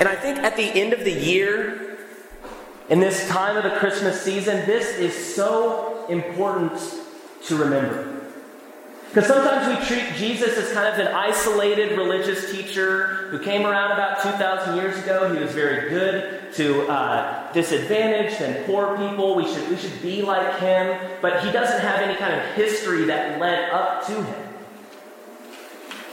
And 0.00 0.08
I 0.08 0.14
think 0.14 0.38
at 0.38 0.56
the 0.56 0.64
end 0.64 0.94
of 0.94 1.00
the 1.00 1.12
year, 1.12 1.85
in 2.88 3.00
this 3.00 3.28
time 3.28 3.56
of 3.56 3.64
the 3.64 3.78
Christmas 3.78 4.20
season, 4.22 4.64
this 4.66 4.96
is 4.98 5.34
so 5.34 6.06
important 6.08 6.80
to 7.46 7.56
remember. 7.56 8.12
Because 9.08 9.28
sometimes 9.28 9.66
we 9.66 9.86
treat 9.86 10.14
Jesus 10.16 10.58
as 10.58 10.72
kind 10.72 10.92
of 10.92 11.04
an 11.04 11.12
isolated 11.14 11.96
religious 11.96 12.50
teacher 12.52 13.28
who 13.30 13.38
came 13.38 13.64
around 13.64 13.92
about 13.92 14.22
2,000 14.22 14.76
years 14.76 15.02
ago. 15.02 15.32
He 15.32 15.42
was 15.42 15.52
very 15.52 15.88
good 15.88 16.52
to 16.54 16.86
uh, 16.88 17.52
disadvantaged 17.52 18.42
and 18.42 18.66
poor 18.66 18.96
people. 18.98 19.34
We 19.34 19.50
should, 19.52 19.70
we 19.70 19.76
should 19.76 20.02
be 20.02 20.22
like 20.22 20.58
him. 20.58 21.00
But 21.22 21.42
he 21.44 21.50
doesn't 21.50 21.80
have 21.80 22.00
any 22.00 22.16
kind 22.16 22.34
of 22.34 22.42
history 22.54 23.04
that 23.04 23.40
led 23.40 23.70
up 23.70 24.06
to 24.06 24.22
him. 24.22 24.48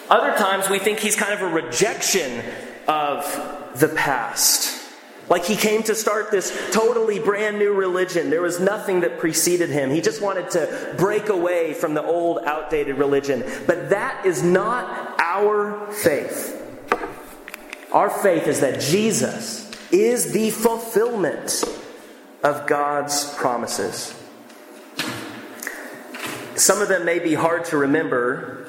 Other 0.09 0.37
times 0.37 0.69
we 0.69 0.79
think 0.79 0.99
he's 0.99 1.15
kind 1.15 1.33
of 1.33 1.41
a 1.41 1.47
rejection 1.47 2.41
of 2.87 3.25
the 3.75 3.89
past. 3.89 4.82
Like 5.29 5.45
he 5.45 5.55
came 5.55 5.83
to 5.83 5.95
start 5.95 6.31
this 6.31 6.51
totally 6.71 7.19
brand 7.19 7.57
new 7.57 7.73
religion. 7.73 8.29
There 8.29 8.41
was 8.41 8.59
nothing 8.59 9.01
that 9.01 9.19
preceded 9.19 9.69
him. 9.69 9.89
He 9.89 10.01
just 10.01 10.21
wanted 10.21 10.49
to 10.51 10.93
break 10.97 11.29
away 11.29 11.73
from 11.73 11.93
the 11.93 12.03
old, 12.03 12.39
outdated 12.45 12.97
religion. 12.97 13.43
But 13.65 13.89
that 13.89 14.25
is 14.25 14.43
not 14.43 15.15
our 15.19 15.91
faith. 15.91 16.59
Our 17.91 18.09
faith 18.09 18.47
is 18.47 18.59
that 18.59 18.81
Jesus 18.81 19.71
is 19.91 20.33
the 20.33 20.49
fulfillment 20.49 21.63
of 22.43 22.67
God's 22.67 23.33
promises. 23.35 24.19
Some 26.55 26.81
of 26.81 26.87
them 26.89 27.05
may 27.05 27.19
be 27.19 27.33
hard 27.33 27.65
to 27.65 27.77
remember, 27.77 28.67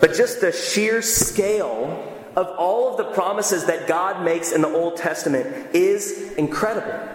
but 0.00 0.14
just 0.14 0.40
the 0.40 0.52
sheer 0.52 1.00
scale 1.00 2.15
of 2.36 2.48
all 2.58 2.90
of 2.90 2.98
the 2.98 3.12
promises 3.12 3.64
that 3.64 3.88
God 3.88 4.22
makes 4.22 4.52
in 4.52 4.60
the 4.60 4.68
Old 4.68 4.96
Testament 4.96 5.74
is 5.74 6.32
incredible. 6.34 7.08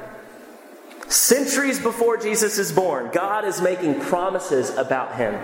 Centuries 1.08 1.80
before 1.80 2.18
Jesus 2.18 2.58
is 2.58 2.72
born, 2.72 3.12
God 3.13 3.46
is 3.46 3.62
making 3.62 4.00
promises 4.00 4.75
about 4.78 5.16
him. 5.16 5.38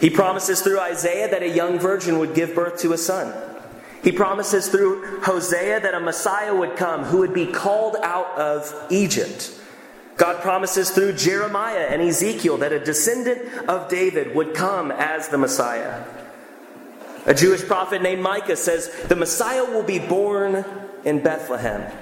He 0.00 0.10
promises 0.10 0.60
through 0.60 0.80
Isaiah 0.80 1.30
that 1.30 1.42
a 1.42 1.48
young 1.48 1.78
virgin 1.78 2.18
would 2.18 2.34
give 2.34 2.54
birth 2.54 2.80
to 2.80 2.92
a 2.92 2.98
son. 2.98 3.32
He 4.02 4.12
promises 4.12 4.68
through 4.68 5.20
Hosea 5.22 5.80
that 5.80 5.94
a 5.94 6.00
Messiah 6.00 6.54
would 6.54 6.76
come 6.76 7.04
who 7.04 7.18
would 7.18 7.34
be 7.34 7.46
called 7.46 7.96
out 8.02 8.38
of 8.38 8.72
Egypt. 8.90 9.54
God 10.16 10.40
promises 10.40 10.90
through 10.90 11.12
Jeremiah 11.14 11.86
and 11.90 12.02
Ezekiel 12.02 12.58
that 12.58 12.72
a 12.72 12.84
descendant 12.84 13.68
of 13.68 13.88
David 13.88 14.34
would 14.34 14.54
come 14.54 14.90
as 14.90 15.28
the 15.28 15.38
Messiah. 15.38 16.04
A 17.28 17.34
Jewish 17.34 17.62
prophet 17.62 18.00
named 18.00 18.22
Micah 18.22 18.56
says 18.56 18.88
the 19.06 19.14
Messiah 19.14 19.62
will 19.62 19.82
be 19.82 19.98
born 19.98 20.64
in 21.04 21.22
Bethlehem. 21.22 21.92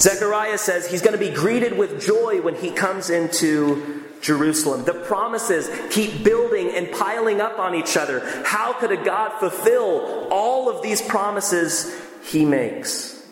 Zechariah 0.00 0.58
says 0.58 0.90
he's 0.90 1.00
going 1.00 1.16
to 1.16 1.24
be 1.24 1.30
greeted 1.30 1.78
with 1.78 2.04
joy 2.04 2.40
when 2.42 2.56
he 2.56 2.72
comes 2.72 3.08
into 3.08 4.02
Jerusalem. 4.20 4.84
The 4.84 4.94
promises 4.94 5.70
keep 5.90 6.24
building 6.24 6.70
and 6.74 6.90
piling 6.90 7.40
up 7.40 7.60
on 7.60 7.76
each 7.76 7.96
other. 7.96 8.18
How 8.44 8.72
could 8.72 8.90
a 8.90 8.96
God 8.96 9.38
fulfill 9.38 10.26
all 10.32 10.68
of 10.68 10.82
these 10.82 11.00
promises 11.00 11.94
he 12.24 12.44
makes? 12.44 13.24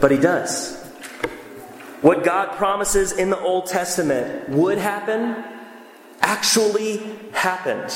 But 0.00 0.10
he 0.10 0.16
does. 0.16 0.80
What 2.00 2.24
God 2.24 2.56
promises 2.56 3.12
in 3.12 3.28
the 3.28 3.38
Old 3.38 3.66
Testament 3.66 4.48
would 4.48 4.78
happen 4.78 5.44
actually 6.22 7.02
happened. 7.32 7.94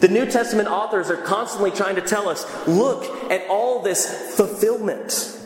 The 0.00 0.08
New 0.08 0.26
Testament 0.26 0.68
authors 0.68 1.10
are 1.10 1.16
constantly 1.16 1.70
trying 1.70 1.96
to 1.96 2.02
tell 2.02 2.28
us 2.28 2.44
look 2.66 3.04
at 3.30 3.48
all 3.48 3.82
this 3.82 4.34
fulfillment. 4.36 5.38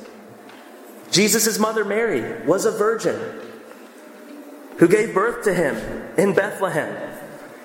Jesus' 1.11 1.59
mother 1.59 1.85
Mary 1.85 2.45
was 2.47 2.64
a 2.64 2.71
virgin. 2.71 3.19
who 4.78 4.88
gave 4.88 5.12
birth 5.12 5.45
to 5.45 5.52
him 5.52 5.76
in 6.17 6.33
Bethlehem. 6.35 6.97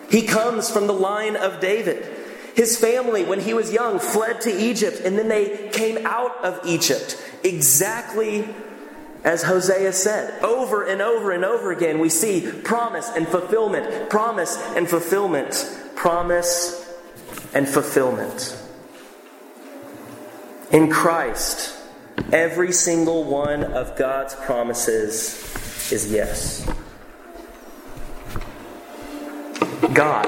He 0.10 0.24
comes 0.24 0.70
from 0.70 0.88
the 0.88 0.94
line 0.94 1.36
of 1.36 1.60
David. 1.60 2.06
His 2.56 2.78
family, 2.78 3.24
when 3.24 3.40
he 3.40 3.54
was 3.54 3.72
young, 3.72 4.00
fled 4.00 4.42
to 4.42 4.52
Egypt, 4.52 5.02
and 5.04 5.18
then 5.18 5.28
they 5.28 5.70
came 5.72 6.06
out 6.06 6.44
of 6.44 6.60
Egypt 6.66 7.18
exactly 7.44 8.48
as 9.24 9.44
Hosea 9.44 9.94
said. 9.94 10.44
Over 10.44 10.84
and 10.86 11.02
over 11.02 11.32
and 11.32 11.46
over 11.46 11.72
again, 11.72 12.00
we 12.00 12.10
see 12.10 12.52
promise 12.64 13.10
and 13.16 13.28
fulfillment, 13.28 14.10
promise 14.10 14.58
and 14.76 14.90
fulfillment, 14.90 15.66
promise 16.04 16.86
and 17.54 17.66
fulfillment. 17.66 18.62
In 20.70 20.90
Christ, 20.90 21.78
every 22.34 22.74
single 22.74 23.24
one 23.24 23.64
of 23.64 23.98
God's 23.98 24.36
promises 24.36 25.40
is 25.94 26.12
yes. 26.12 26.70
God 29.94 30.28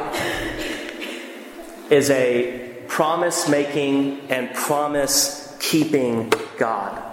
is 1.92 2.10
a 2.10 2.86
promise 2.88 3.50
making 3.50 4.32
and 4.32 4.56
promise 4.56 5.58
keeping 5.60 6.32
God. 6.58 7.04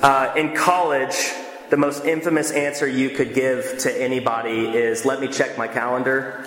Uh, 0.00 0.32
in 0.34 0.56
college, 0.56 1.34
the 1.70 1.76
most 1.76 2.04
infamous 2.04 2.50
answer 2.50 2.86
you 2.86 3.10
could 3.10 3.32
give 3.32 3.78
to 3.78 4.02
anybody 4.02 4.66
is 4.66 5.04
let 5.04 5.20
me 5.20 5.28
check 5.28 5.56
my 5.56 5.68
calendar. 5.68 6.44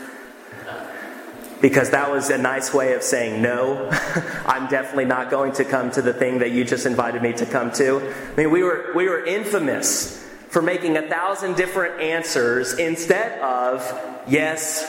Because 1.62 1.92
that 1.92 2.12
was 2.12 2.30
a 2.30 2.38
nice 2.38 2.74
way 2.74 2.94
of 2.94 3.04
saying 3.04 3.42
no. 3.42 3.90
I'm 4.46 4.68
definitely 4.68 5.06
not 5.06 5.32
going 5.32 5.54
to 5.54 5.64
come 5.64 5.92
to 5.92 6.02
the 6.02 6.14
thing 6.14 6.40
that 6.40 6.52
you 6.52 6.66
just 6.66 6.86
invited 6.86 7.22
me 7.22 7.32
to 7.34 7.46
come 7.46 7.72
to. 7.74 8.14
I 8.34 8.36
mean, 8.36 8.52
we 8.52 8.64
were, 8.64 8.92
we 8.94 9.08
were 9.08 9.26
infamous 9.26 10.22
for 10.50 10.62
making 10.62 10.98
a 10.98 11.08
thousand 11.08 11.56
different 11.56 12.02
answers 12.02 12.74
instead 12.74 13.40
of 13.40 13.82
yes 14.28 14.86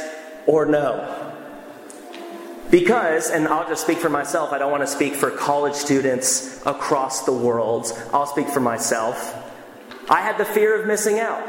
or 0.47 0.67
no. 0.67 1.33
Because, 2.73 3.31
and 3.31 3.47
I'll 3.47 3.69
just 3.69 3.83
speak 3.83 3.99
for 3.99 4.09
myself, 4.09 4.53
I 4.53 4.59
don't 4.59 4.73
want 4.73 4.83
to 4.83 4.89
speak 4.89 5.15
for 5.15 5.31
college 5.31 5.75
students 5.75 6.61
across 6.67 7.25
the 7.25 7.33
world. 7.33 7.87
I'll 8.13 8.27
speak 8.27 8.49
for 8.49 8.59
myself. 8.59 9.44
I 10.15 10.21
had 10.21 10.39
the 10.39 10.45
fear 10.45 10.81
of 10.81 10.87
missing 10.87 11.19
out. 11.19 11.43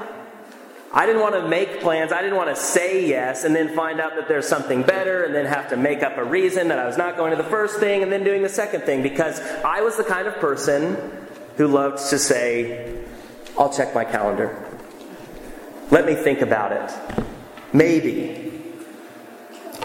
I 0.92 1.06
didn't 1.06 1.22
want 1.22 1.36
to 1.36 1.48
make 1.48 1.82
plans. 1.82 2.12
I 2.12 2.24
didn't 2.24 2.36
want 2.36 2.50
to 2.50 2.60
say 2.60 3.08
yes 3.08 3.44
and 3.44 3.56
then 3.56 3.76
find 3.76 4.00
out 4.00 4.16
that 4.16 4.28
there's 4.28 4.48
something 4.48 4.82
better 4.82 5.24
and 5.24 5.36
then 5.36 5.46
have 5.46 5.70
to 5.70 5.78
make 5.78 6.02
up 6.02 6.18
a 6.18 6.24
reason 6.24 6.70
that 6.70 6.80
I 6.80 6.88
was 6.88 6.98
not 6.98 7.16
going 7.16 7.30
to 7.30 7.38
the 7.38 7.48
first 7.48 7.80
thing 7.80 8.02
and 8.02 8.12
then 8.12 8.24
doing 8.24 8.42
the 8.42 8.50
second 8.50 8.82
thing 8.82 9.04
because 9.04 9.40
I 9.64 9.82
was 9.82 9.98
the 9.98 10.04
kind 10.04 10.28
of 10.28 10.34
person 10.38 10.98
who 11.58 11.68
loved 11.68 12.10
to 12.10 12.18
say, 12.18 13.06
I'll 13.56 13.72
check 13.72 13.94
my 13.94 14.04
calendar. 14.04 14.58
Let 15.92 16.08
me 16.08 16.16
think 16.16 16.42
about 16.42 16.72
it. 16.72 17.24
Maybe. 17.72 18.52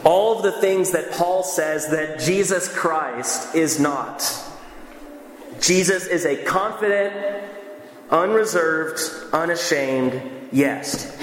All 0.04 0.38
of 0.38 0.42
the 0.42 0.52
things 0.52 0.92
that 0.92 1.12
Paul 1.12 1.42
says 1.42 1.88
that 1.88 2.18
Jesus 2.20 2.66
Christ 2.75 3.54
is 3.54 3.78
not. 3.78 4.25
Jesus 5.60 6.06
is 6.06 6.25
a 6.25 6.42
confident, 6.44 7.44
unreserved, 8.10 9.00
unashamed 9.32 10.20
yes. 10.52 11.16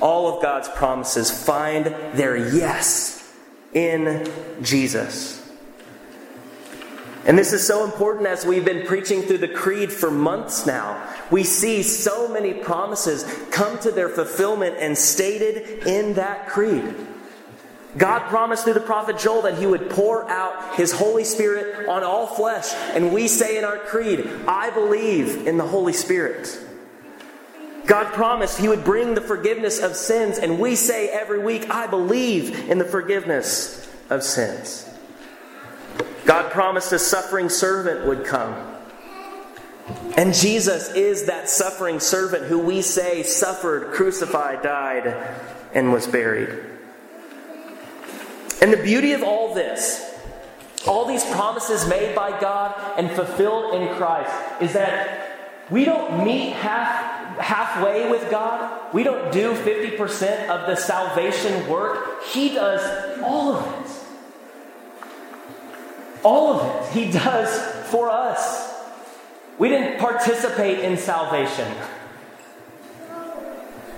All 0.00 0.34
of 0.34 0.42
God's 0.42 0.68
promises 0.68 1.30
find 1.30 1.86
their 2.14 2.36
yes 2.36 3.32
in 3.72 4.30
Jesus. 4.62 5.42
And 7.26 7.36
this 7.36 7.52
is 7.52 7.66
so 7.66 7.84
important 7.84 8.28
as 8.28 8.46
we've 8.46 8.64
been 8.64 8.86
preaching 8.86 9.22
through 9.22 9.38
the 9.38 9.48
creed 9.48 9.92
for 9.92 10.12
months 10.12 10.64
now. 10.64 11.12
We 11.30 11.42
see 11.42 11.82
so 11.82 12.28
many 12.28 12.54
promises 12.54 13.24
come 13.50 13.80
to 13.80 13.90
their 13.90 14.08
fulfillment 14.08 14.76
and 14.78 14.96
stated 14.96 15.86
in 15.86 16.14
that 16.14 16.48
creed. 16.48 16.94
God 17.96 18.28
promised 18.28 18.64
through 18.64 18.74
the 18.74 18.80
prophet 18.80 19.18
Joel 19.18 19.42
that 19.42 19.58
he 19.58 19.66
would 19.66 19.88
pour 19.88 20.28
out 20.28 20.76
his 20.76 20.92
Holy 20.92 21.24
Spirit 21.24 21.88
on 21.88 22.02
all 22.02 22.26
flesh. 22.26 22.72
And 22.94 23.12
we 23.12 23.26
say 23.26 23.56
in 23.56 23.64
our 23.64 23.78
creed, 23.78 24.28
I 24.46 24.70
believe 24.70 25.46
in 25.46 25.56
the 25.56 25.66
Holy 25.66 25.94
Spirit. 25.94 26.60
God 27.86 28.12
promised 28.12 28.58
he 28.58 28.68
would 28.68 28.84
bring 28.84 29.14
the 29.14 29.20
forgiveness 29.20 29.80
of 29.80 29.96
sins. 29.96 30.38
And 30.38 30.58
we 30.58 30.74
say 30.74 31.08
every 31.08 31.38
week, 31.38 31.70
I 31.70 31.86
believe 31.86 32.68
in 32.68 32.78
the 32.78 32.84
forgiveness 32.84 33.88
of 34.10 34.22
sins. 34.22 34.88
God 36.26 36.50
promised 36.50 36.92
a 36.92 36.98
suffering 36.98 37.48
servant 37.48 38.06
would 38.06 38.26
come. 38.26 38.74
And 40.16 40.34
Jesus 40.34 40.92
is 40.94 41.26
that 41.26 41.48
suffering 41.48 42.00
servant 42.00 42.44
who 42.44 42.58
we 42.58 42.82
say 42.82 43.22
suffered, 43.22 43.92
crucified, 43.92 44.62
died, 44.62 45.06
and 45.72 45.92
was 45.92 46.08
buried. 46.08 46.75
And 48.60 48.72
the 48.72 48.82
beauty 48.82 49.12
of 49.12 49.22
all 49.22 49.54
this, 49.54 50.14
all 50.86 51.04
these 51.04 51.24
promises 51.24 51.86
made 51.88 52.14
by 52.14 52.38
God 52.40 52.74
and 52.98 53.10
fulfilled 53.10 53.74
in 53.74 53.94
Christ, 53.96 54.32
is 54.60 54.72
that 54.72 55.26
we 55.70 55.84
don't 55.84 56.24
meet 56.24 56.52
half, 56.52 57.38
halfway 57.38 58.08
with 58.10 58.30
God. 58.30 58.94
We 58.94 59.02
don't 59.02 59.32
do 59.32 59.52
50% 59.52 60.48
of 60.48 60.66
the 60.66 60.76
salvation 60.76 61.68
work. 61.68 62.22
He 62.24 62.50
does 62.54 63.20
all 63.22 63.56
of 63.56 63.66
it. 63.66 63.90
All 66.22 66.54
of 66.54 66.86
it. 66.86 66.92
He 66.92 67.10
does 67.10 67.90
for 67.90 68.08
us. 68.10 68.74
We 69.58 69.68
didn't 69.68 69.98
participate 69.98 70.80
in 70.80 70.96
salvation. 70.96 71.70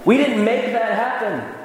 We 0.05 0.16
didn't 0.16 0.42
make 0.42 0.73
that 0.73 0.92
happen. 0.94 1.58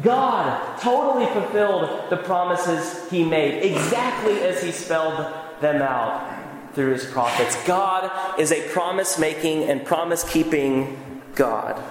God 0.00 0.78
totally 0.80 1.26
fulfilled 1.26 2.08
the 2.08 2.16
promises 2.16 3.10
He 3.10 3.24
made 3.24 3.62
exactly 3.62 4.40
as 4.40 4.62
He 4.62 4.72
spelled 4.72 5.32
them 5.60 5.82
out 5.82 6.74
through 6.74 6.92
His 6.92 7.04
prophets. 7.04 7.56
God 7.66 8.40
is 8.40 8.52
a 8.52 8.66
promise 8.70 9.18
making 9.18 9.64
and 9.64 9.84
promise 9.84 10.24
keeping 10.24 11.22
God. 11.34 11.82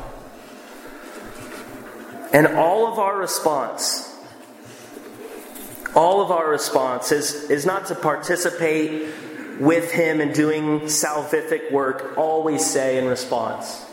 And 2.33 2.47
all 2.47 2.91
of 2.91 2.97
our 2.97 3.17
response 3.17 4.11
all 5.95 6.21
of 6.21 6.31
our 6.31 6.49
response 6.49 7.11
is, 7.11 7.49
is 7.49 7.65
not 7.65 7.87
to 7.87 7.95
participate 7.95 9.13
with 9.59 9.91
Him 9.91 10.21
in 10.21 10.31
doing 10.31 10.81
salvific 10.81 11.71
work. 11.71 12.17
All 12.17 12.43
we 12.43 12.57
say 12.57 12.97
in 12.97 13.05
response 13.05 13.85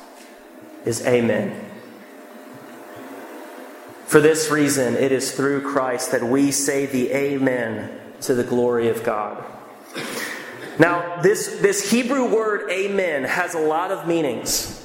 is 0.85 1.05
Amen. 1.07 1.68
For 4.09 4.23
this 4.23 4.51
reason, 4.51 4.97
it 4.97 5.13
is 5.13 5.33
through 5.33 5.71
Christ 5.71 6.13
that 6.13 6.25
we 6.25 6.51
say 6.51 6.87
the 6.87 7.11
Amen 7.13 7.91
to 8.23 8.35
the 8.35 8.43
glory 8.43 8.89
of 8.89 9.05
God. 9.05 9.45
Now, 10.79 11.21
this, 11.21 11.59
this 11.61 11.91
Hebrew 11.91 12.35
word 12.35 12.71
Amen 12.71 13.25
has 13.25 13.55
a 13.55 13.59
lot 13.59 13.91
of 13.91 14.09
meanings. 14.09 14.83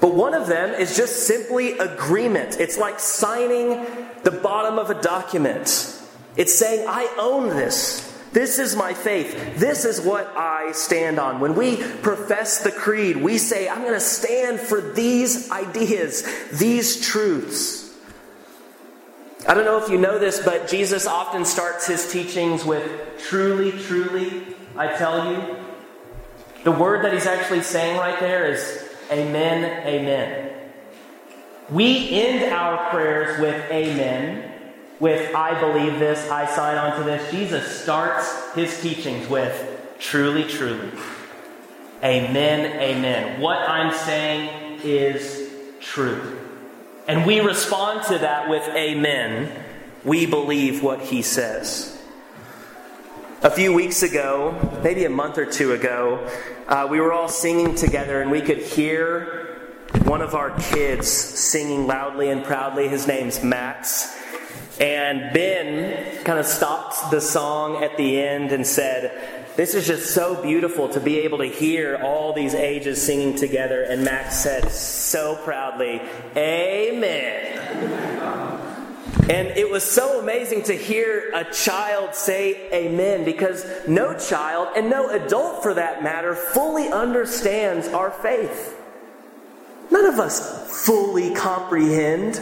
But 0.00 0.14
one 0.14 0.32
of 0.32 0.46
them 0.46 0.70
is 0.80 0.96
just 0.96 1.26
simply 1.26 1.76
agreement. 1.76 2.58
It's 2.58 2.78
like 2.78 3.00
signing 3.00 3.84
the 4.24 4.30
bottom 4.30 4.78
of 4.78 4.88
a 4.88 4.98
document. 5.02 6.00
It's 6.34 6.54
saying, 6.54 6.86
I 6.88 7.14
own 7.18 7.50
this. 7.50 8.18
This 8.32 8.58
is 8.58 8.74
my 8.74 8.94
faith. 8.94 9.58
This 9.58 9.84
is 9.84 10.00
what 10.00 10.26
I 10.34 10.72
stand 10.72 11.18
on. 11.18 11.40
When 11.40 11.54
we 11.54 11.76
profess 11.76 12.62
the 12.62 12.72
creed, 12.72 13.18
we 13.18 13.36
say, 13.36 13.68
I'm 13.68 13.82
going 13.82 13.92
to 13.92 14.00
stand 14.00 14.58
for 14.58 14.80
these 14.80 15.50
ideas, 15.50 16.26
these 16.50 16.98
truths. 17.06 17.77
I 19.48 19.54
don't 19.54 19.64
know 19.64 19.82
if 19.82 19.88
you 19.88 19.96
know 19.96 20.18
this, 20.18 20.44
but 20.44 20.68
Jesus 20.68 21.06
often 21.06 21.46
starts 21.46 21.86
his 21.86 22.12
teachings 22.12 22.66
with 22.66 23.18
truly, 23.18 23.72
truly, 23.72 24.44
I 24.76 24.94
tell 24.94 25.32
you. 25.32 25.56
The 26.64 26.72
word 26.72 27.02
that 27.04 27.14
he's 27.14 27.24
actually 27.24 27.62
saying 27.62 27.96
right 27.96 28.20
there 28.20 28.52
is 28.52 28.86
amen, 29.10 29.86
amen. 29.86 30.50
We 31.70 32.10
end 32.10 32.52
our 32.52 32.90
prayers 32.90 33.40
with 33.40 33.70
amen 33.70 34.52
with 35.00 35.34
I 35.34 35.58
believe 35.60 35.98
this, 35.98 36.28
I 36.30 36.44
sign 36.44 36.76
on 36.76 36.98
to 36.98 37.04
this. 37.04 37.30
Jesus 37.30 37.80
starts 37.80 38.52
his 38.54 38.80
teachings 38.82 39.28
with 39.28 39.96
truly, 39.98 40.44
truly. 40.44 40.90
Amen, 42.02 42.80
amen. 42.80 43.40
What 43.40 43.58
I'm 43.58 43.96
saying 43.96 44.80
is 44.84 45.50
true. 45.80 46.47
And 47.08 47.24
we 47.24 47.40
respond 47.40 48.06
to 48.08 48.18
that 48.18 48.50
with 48.50 48.68
amen. 48.68 49.50
We 50.04 50.26
believe 50.26 50.82
what 50.82 51.00
he 51.00 51.22
says. 51.22 51.98
A 53.42 53.50
few 53.50 53.72
weeks 53.72 54.02
ago, 54.02 54.80
maybe 54.84 55.06
a 55.06 55.10
month 55.10 55.38
or 55.38 55.46
two 55.46 55.72
ago, 55.72 56.28
uh, 56.66 56.86
we 56.90 57.00
were 57.00 57.14
all 57.14 57.28
singing 57.28 57.74
together 57.74 58.20
and 58.20 58.30
we 58.30 58.42
could 58.42 58.58
hear 58.58 59.58
one 60.04 60.20
of 60.20 60.34
our 60.34 60.50
kids 60.58 61.08
singing 61.08 61.86
loudly 61.86 62.28
and 62.28 62.44
proudly. 62.44 62.88
His 62.88 63.06
name's 63.06 63.42
Max. 63.42 64.14
And 64.78 65.32
Ben 65.32 66.22
kind 66.24 66.38
of 66.38 66.44
stopped 66.44 67.10
the 67.10 67.22
song 67.22 67.82
at 67.82 67.96
the 67.96 68.20
end 68.20 68.52
and 68.52 68.66
said, 68.66 69.37
this 69.58 69.74
is 69.74 69.88
just 69.88 70.14
so 70.14 70.40
beautiful 70.40 70.88
to 70.90 71.00
be 71.00 71.18
able 71.18 71.38
to 71.38 71.46
hear 71.46 71.98
all 72.00 72.32
these 72.32 72.54
ages 72.54 73.02
singing 73.04 73.34
together. 73.34 73.82
And 73.82 74.04
Max 74.04 74.36
said 74.36 74.70
so 74.70 75.34
proudly, 75.34 76.00
Amen. 76.36 77.58
And 79.28 79.48
it 79.48 79.68
was 79.68 79.82
so 79.82 80.20
amazing 80.20 80.62
to 80.64 80.74
hear 80.74 81.32
a 81.34 81.42
child 81.52 82.14
say 82.14 82.70
amen 82.72 83.24
because 83.24 83.66
no 83.88 84.16
child, 84.16 84.68
and 84.76 84.88
no 84.88 85.10
adult 85.10 85.64
for 85.64 85.74
that 85.74 86.04
matter, 86.04 86.36
fully 86.36 86.88
understands 86.92 87.88
our 87.88 88.12
faith. 88.12 88.80
None 89.90 90.06
of 90.06 90.20
us 90.20 90.86
fully 90.86 91.34
comprehend 91.34 92.40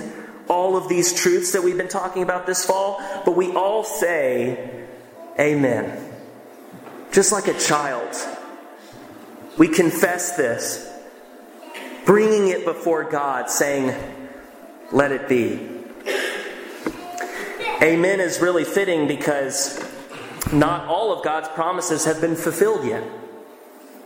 all 0.48 0.76
of 0.76 0.90
these 0.90 1.14
truths 1.14 1.52
that 1.52 1.62
we've 1.64 1.78
been 1.78 1.88
talking 1.88 2.22
about 2.22 2.46
this 2.46 2.66
fall, 2.66 3.00
but 3.24 3.34
we 3.34 3.52
all 3.52 3.84
say 3.84 4.84
amen. 5.40 6.15
Just 7.12 7.32
like 7.32 7.48
a 7.48 7.58
child. 7.58 8.14
We 9.58 9.68
confess 9.68 10.36
this, 10.36 10.92
bringing 12.04 12.48
it 12.48 12.64
before 12.64 13.04
God, 13.04 13.48
saying, 13.48 13.94
Let 14.92 15.12
it 15.12 15.28
be. 15.28 15.68
Amen 17.82 18.20
is 18.20 18.40
really 18.40 18.64
fitting 18.64 19.06
because 19.06 19.82
not 20.52 20.88
all 20.88 21.12
of 21.12 21.24
God's 21.24 21.48
promises 21.48 22.04
have 22.04 22.20
been 22.20 22.36
fulfilled 22.36 22.86
yet. 22.86 23.04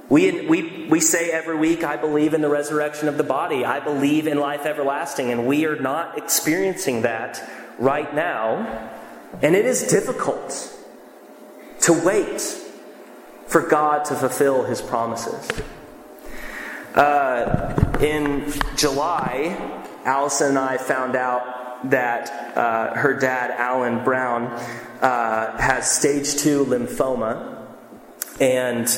We, 0.08 0.48
we, 0.48 0.86
we 0.88 1.00
say 1.00 1.30
every 1.30 1.56
week, 1.56 1.84
I 1.84 1.96
believe 1.96 2.34
in 2.34 2.40
the 2.40 2.48
resurrection 2.48 3.06
of 3.06 3.16
the 3.16 3.22
body. 3.22 3.64
I 3.64 3.78
believe 3.78 4.26
in 4.26 4.40
life 4.40 4.66
everlasting. 4.66 5.30
And 5.30 5.46
we 5.46 5.66
are 5.66 5.76
not 5.76 6.18
experiencing 6.18 7.02
that 7.02 7.48
right 7.78 8.12
now. 8.12 8.90
And 9.40 9.54
it 9.54 9.64
is 9.64 9.86
difficult 9.86 10.76
to 11.82 11.92
wait 11.92 12.56
for 13.50 13.62
God 13.62 14.04
to 14.06 14.14
fulfill 14.14 14.62
his 14.62 14.80
promises. 14.80 15.50
Uh, 16.94 17.98
in 18.00 18.52
July, 18.76 19.82
Allison 20.04 20.50
and 20.50 20.58
I 20.58 20.78
found 20.78 21.16
out 21.16 21.90
that 21.90 22.56
uh, 22.56 22.94
her 22.94 23.18
dad, 23.18 23.50
Alan 23.50 24.04
Brown, 24.04 24.46
uh, 25.00 25.58
has 25.58 25.90
stage 25.90 26.36
two 26.36 26.64
lymphoma. 26.64 27.66
And 28.40 28.88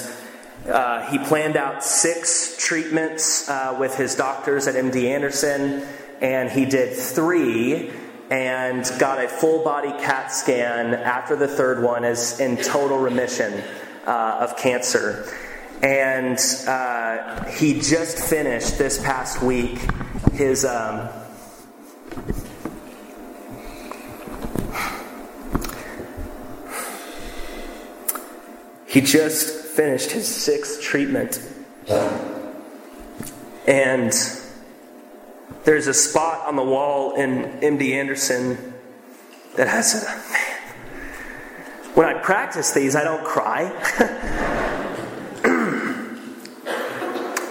uh, 0.68 1.10
he 1.10 1.18
planned 1.18 1.56
out 1.56 1.82
six 1.82 2.56
treatments 2.58 3.48
uh, 3.48 3.76
with 3.80 3.96
his 3.96 4.14
doctors 4.14 4.68
at 4.68 4.74
MD 4.74 5.04
Anderson, 5.04 5.82
and 6.20 6.50
he 6.50 6.66
did 6.66 6.94
three 6.94 7.90
and 8.30 8.90
got 8.98 9.22
a 9.22 9.28
full 9.28 9.64
body 9.64 9.90
CAT 10.04 10.30
scan 10.30 10.94
after 10.94 11.36
the 11.36 11.48
third 11.48 11.82
one 11.82 12.04
is 12.04 12.38
in 12.38 12.56
total 12.58 12.98
remission 12.98 13.62
uh, 14.06 14.38
of 14.40 14.56
cancer. 14.56 15.32
And 15.82 16.38
uh, 16.66 17.44
he 17.50 17.80
just 17.80 18.18
finished 18.18 18.78
this 18.78 19.02
past 19.02 19.42
week 19.42 19.78
his. 20.32 20.64
Um, 20.64 21.08
he 28.86 29.00
just 29.00 29.48
finished 29.74 30.10
his 30.10 30.28
sixth 30.28 30.82
treatment. 30.82 31.40
And 33.66 34.12
there's 35.64 35.86
a 35.86 35.94
spot 35.94 36.46
on 36.46 36.56
the 36.56 36.64
wall 36.64 37.14
in 37.14 37.44
MD 37.60 37.92
Anderson 37.92 38.74
that 39.56 39.68
has 39.68 40.02
a 40.02 40.06
man. 40.06 40.61
When 41.94 42.06
I 42.06 42.14
practice 42.14 42.72
these, 42.72 42.96
I 42.96 43.04
don't 43.04 43.22
cry. 43.22 43.64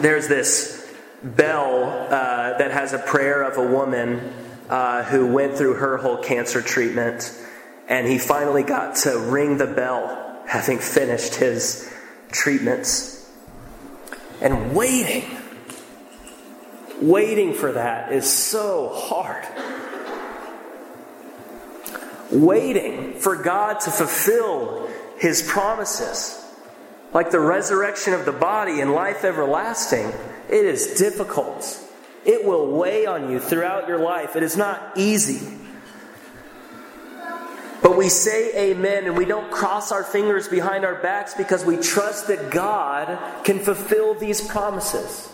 there's 0.02 0.28
this 0.28 0.92
bell 1.22 1.84
uh, 1.84 2.58
that 2.58 2.72
has 2.72 2.94
a 2.94 2.98
prayer 2.98 3.44
of 3.44 3.60
a 3.60 3.72
woman 3.72 4.34
uh, 4.68 5.04
who 5.04 5.28
went 5.28 5.58
through 5.58 5.76
her 5.76 5.98
whole 5.98 6.18
cancer 6.18 6.60
treatment, 6.60 7.32
and 7.88 8.08
he 8.08 8.18
finally 8.18 8.64
got 8.64 8.96
to 8.96 9.20
ring 9.20 9.60
the 9.60 9.68
bell, 9.68 10.42
having 10.48 10.80
finished 10.80 11.36
his 11.36 11.94
treatments. 12.32 13.32
And 14.42 14.76
waiting, 14.76 15.30
waiting 17.00 17.54
for 17.54 17.74
that 17.74 18.12
is 18.12 18.28
so 18.28 18.90
hard. 18.92 19.46
Waiting 22.32 23.11
for 23.22 23.36
God 23.36 23.80
to 23.82 23.92
fulfill 23.92 24.90
His 25.18 25.42
promises, 25.42 26.44
like 27.14 27.32
the 27.32 27.40
resurrection 27.40 28.14
of 28.14 28.26
the 28.26 28.32
body 28.32 28.82
and 28.82 28.94
life 28.94 29.24
everlasting, 29.24 30.12
it 30.50 30.66
is 30.66 30.96
difficult. 30.96 31.80
It 32.26 32.46
will 32.46 32.68
weigh 32.68 33.06
on 33.06 33.32
you 33.32 33.40
throughout 33.40 33.88
your 33.88 34.00
life. 34.00 34.36
It 34.36 34.44
is 34.44 34.58
not 34.58 34.94
easy. 34.96 35.58
But 37.82 37.98
we 37.98 38.10
say 38.10 38.72
amen 38.72 39.06
and 39.06 39.18
we 39.18 39.26
don't 39.26 39.52
cross 39.52 39.92
our 39.92 40.04
fingers 40.04 40.48
behind 40.48 40.86
our 40.86 41.02
backs 41.02 41.34
because 41.34 41.66
we 41.66 41.78
trust 41.78 42.28
that 42.28 42.52
God 42.52 43.44
can 43.44 43.58
fulfill 43.58 44.14
these 44.14 44.40
promises. 44.40 45.31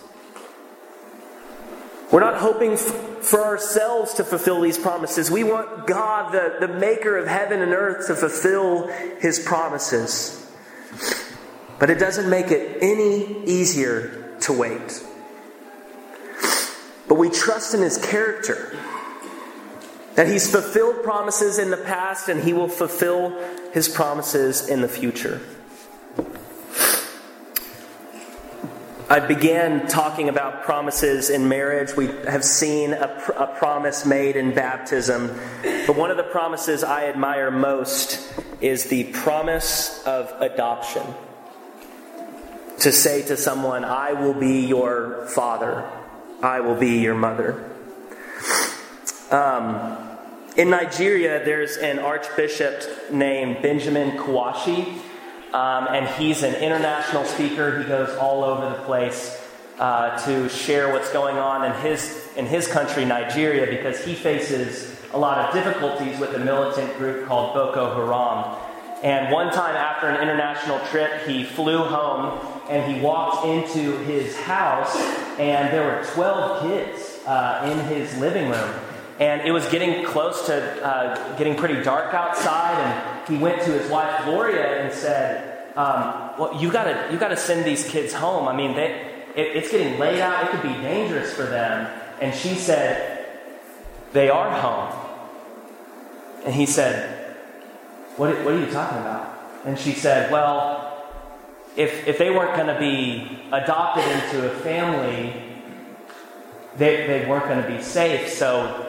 We're 2.11 2.21
not 2.21 2.37
hoping 2.37 2.73
f- 2.73 2.79
for 3.21 3.43
ourselves 3.43 4.13
to 4.15 4.23
fulfill 4.23 4.61
these 4.61 4.77
promises. 4.77 5.29
We 5.29 5.43
want 5.43 5.87
God, 5.87 6.31
the, 6.31 6.65
the 6.65 6.73
maker 6.73 7.17
of 7.17 7.27
heaven 7.27 7.61
and 7.61 7.73
earth, 7.73 8.07
to 8.07 8.15
fulfill 8.15 8.87
his 9.19 9.39
promises. 9.39 10.49
But 11.79 11.89
it 11.89 11.99
doesn't 11.99 12.29
make 12.29 12.49
it 12.51 12.77
any 12.81 13.43
easier 13.45 14.35
to 14.41 14.53
wait. 14.53 15.03
But 17.07 17.15
we 17.15 17.29
trust 17.29 17.73
in 17.73 17.81
his 17.81 17.97
character. 17.97 18.77
That 20.15 20.27
he's 20.27 20.49
fulfilled 20.49 21.03
promises 21.03 21.59
in 21.59 21.69
the 21.69 21.77
past 21.77 22.27
and 22.27 22.41
he 22.41 22.51
will 22.51 22.69
fulfill 22.69 23.37
his 23.71 23.87
promises 23.87 24.67
in 24.67 24.81
the 24.81 24.87
future. 24.87 25.39
I 29.09 29.21
began 29.21 29.87
talking 29.87 30.27
about 30.27 30.63
promises 30.63 31.29
in 31.29 31.47
marriage. 31.47 31.95
We 31.95 32.07
have 32.27 32.43
seen 32.43 32.91
a, 32.91 33.07
pr- 33.07 33.31
a, 33.31 33.47
promise 33.47 34.05
made 34.05 34.35
in 34.35 34.53
baptism. 34.53 35.27
But 35.61 35.95
one 35.95 36.11
of 36.11 36.17
the 36.17 36.23
promises 36.23 36.83
I 36.83 37.05
admire 37.05 37.49
most 37.49 38.33
is 38.59 38.85
the 38.85 39.05
promise 39.05 40.03
of 40.05 40.33
adoption. 40.41 41.03
To 42.79 42.91
say 42.91 43.21
to 43.27 43.37
someone, 43.37 43.85
I 43.85 44.11
will 44.11 44.33
be 44.33 44.65
your 44.65 45.25
father, 45.27 45.89
I 46.43 46.59
will 46.59 46.75
be 46.75 46.99
your 46.99 47.15
mother. 47.15 47.63
Um, 49.31 49.97
in 50.57 50.69
Nigeria, 50.69 51.45
there's 51.45 51.77
an 51.77 51.99
archbishop 51.99 52.83
named 53.09 53.61
Benjamin 53.61 54.17
Kwashi, 54.17 54.99
um, 55.57 55.87
and 55.87 56.07
he's 56.21 56.43
an 56.43 56.53
international 56.61 57.25
speaker. 57.25 57.79
He 57.79 57.85
goes 57.85 58.15
all 58.17 58.43
over 58.43 58.69
the 58.69 58.83
place 58.83 59.43
uh, 59.79 60.15
to 60.25 60.47
share 60.49 60.93
what's 60.93 61.11
going 61.11 61.37
on 61.37 61.65
in 61.65 61.73
his, 61.81 62.27
in 62.35 62.45
his 62.45 62.67
country, 62.67 63.05
Nigeria, 63.05 63.65
because 63.65 64.05
he 64.05 64.13
faces 64.13 64.95
a 65.13 65.17
lot 65.17 65.39
of 65.39 65.53
difficulties 65.55 66.19
with 66.19 66.35
a 66.35 66.39
militant 66.39 66.95
group 66.99 67.25
called 67.25 67.55
Boko 67.55 67.95
Haram. 67.95 68.55
And 69.03 69.33
one 69.33 69.51
time 69.51 69.75
after 69.75 70.07
an 70.07 70.21
international 70.21 70.79
trip, 70.91 71.25
he 71.25 71.43
flew 71.43 71.79
home 71.79 72.39
and 72.69 72.93
he 72.93 73.01
walked 73.01 73.47
into 73.47 73.97
his 74.03 74.35
house, 74.35 74.95
and 75.39 75.73
there 75.73 75.85
were 75.85 76.05
12 76.13 76.61
kids 76.69 77.19
uh, 77.25 77.67
in 77.71 77.79
his 77.95 78.15
living 78.19 78.51
room. 78.51 78.75
And 79.19 79.41
it 79.41 79.51
was 79.51 79.67
getting 79.69 80.05
close 80.05 80.45
to 80.45 80.85
uh, 80.85 81.37
getting 81.37 81.55
pretty 81.55 81.81
dark 81.81 82.13
outside, 82.13 82.77
and 82.77 83.27
he 83.27 83.41
went 83.41 83.63
to 83.63 83.71
his 83.71 83.89
wife 83.89 84.25
Gloria 84.25 84.83
and 84.83 84.93
said, 84.93 85.75
um, 85.75 86.31
"Well, 86.37 86.61
you 86.61 86.71
gotta 86.71 87.09
you 87.11 87.17
gotta 87.17 87.37
send 87.37 87.65
these 87.65 87.87
kids 87.89 88.13
home. 88.13 88.47
I 88.47 88.55
mean, 88.55 88.75
they, 88.75 88.91
it, 89.35 89.55
it's 89.57 89.71
getting 89.71 89.97
late 89.97 90.19
out. 90.19 90.43
It 90.43 90.51
could 90.51 90.61
be 90.61 90.81
dangerous 90.83 91.33
for 91.33 91.43
them." 91.43 91.89
And 92.21 92.35
she 92.35 92.53
said, 92.53 93.25
"They 94.13 94.29
are 94.29 94.51
home." 94.51 94.93
And 96.45 96.53
he 96.53 96.67
said, 96.67 97.35
"What 98.17 98.37
what 98.45 98.53
are 98.53 98.59
you 98.59 98.71
talking 98.71 98.99
about?" 98.99 99.35
And 99.65 99.79
she 99.79 99.93
said, 99.93 100.31
"Well, 100.31 101.03
if 101.75 102.07
if 102.07 102.19
they 102.19 102.29
weren't 102.29 102.55
going 102.55 102.67
to 102.67 102.79
be 102.79 103.39
adopted 103.51 104.05
into 104.05 104.45
a 104.45 104.53
family." 104.59 105.43
They, 106.77 107.07
they 107.07 107.25
weren't 107.27 107.45
going 107.45 107.63
to 107.63 107.67
be 107.67 107.81
safe, 107.81 108.29
so 108.29 108.86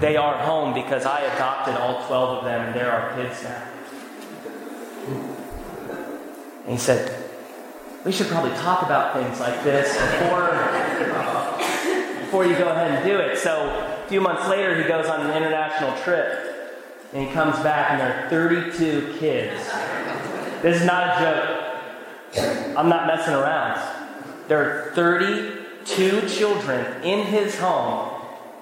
they 0.00 0.16
are 0.16 0.38
home 0.38 0.74
because 0.74 1.04
I 1.06 1.20
adopted 1.20 1.76
all 1.76 2.06
12 2.06 2.38
of 2.38 2.44
them 2.44 2.66
and 2.66 2.74
they're 2.74 2.90
our 2.90 3.14
kids 3.14 3.42
now. 3.42 3.68
And 6.64 6.72
he 6.72 6.78
said, 6.78 7.30
We 8.04 8.12
should 8.12 8.28
probably 8.28 8.52
talk 8.52 8.82
about 8.82 9.14
things 9.14 9.38
like 9.40 9.62
this 9.62 9.92
before, 9.92 10.50
before 12.20 12.46
you 12.46 12.56
go 12.56 12.68
ahead 12.68 12.92
and 12.92 13.04
do 13.04 13.18
it. 13.18 13.38
So 13.38 13.68
a 14.04 14.08
few 14.08 14.20
months 14.20 14.48
later, 14.48 14.80
he 14.80 14.88
goes 14.88 15.06
on 15.06 15.20
an 15.20 15.36
international 15.36 15.96
trip 16.02 16.80
and 17.12 17.26
he 17.26 17.32
comes 17.32 17.58
back 17.62 17.90
and 17.90 18.00
there 18.00 18.26
are 18.26 18.30
32 18.30 19.16
kids. 19.18 19.70
This 20.62 20.80
is 20.80 20.86
not 20.86 21.16
a 21.16 21.20
joke. 21.20 22.76
I'm 22.76 22.88
not 22.88 23.06
messing 23.06 23.34
around. 23.34 23.80
There 24.48 24.88
are 24.88 24.92
32 24.94 26.28
children 26.28 27.02
in 27.02 27.26
his 27.26 27.58
home, 27.58 28.10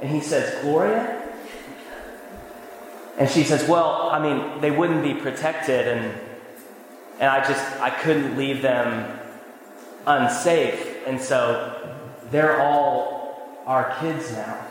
and 0.01 0.11
he 0.11 0.21
says, 0.21 0.61
Gloria? 0.63 1.22
And 3.19 3.29
she 3.29 3.45
says, 3.45 3.69
Well, 3.69 4.09
I 4.11 4.19
mean, 4.19 4.61
they 4.61 4.71
wouldn't 4.71 5.03
be 5.03 5.15
protected, 5.15 5.87
and, 5.89 6.19
and 7.21 7.31
I 7.31 7.47
just, 7.47 7.65
I 7.81 7.91
couldn't 7.91 8.37
leave 8.37 8.63
them 8.63 9.19
unsafe. 10.07 11.07
And 11.07 11.21
so 11.21 11.99
they're 12.31 12.61
all 12.61 13.63
our 13.67 13.95
kids 14.01 14.33
now. 14.33 14.67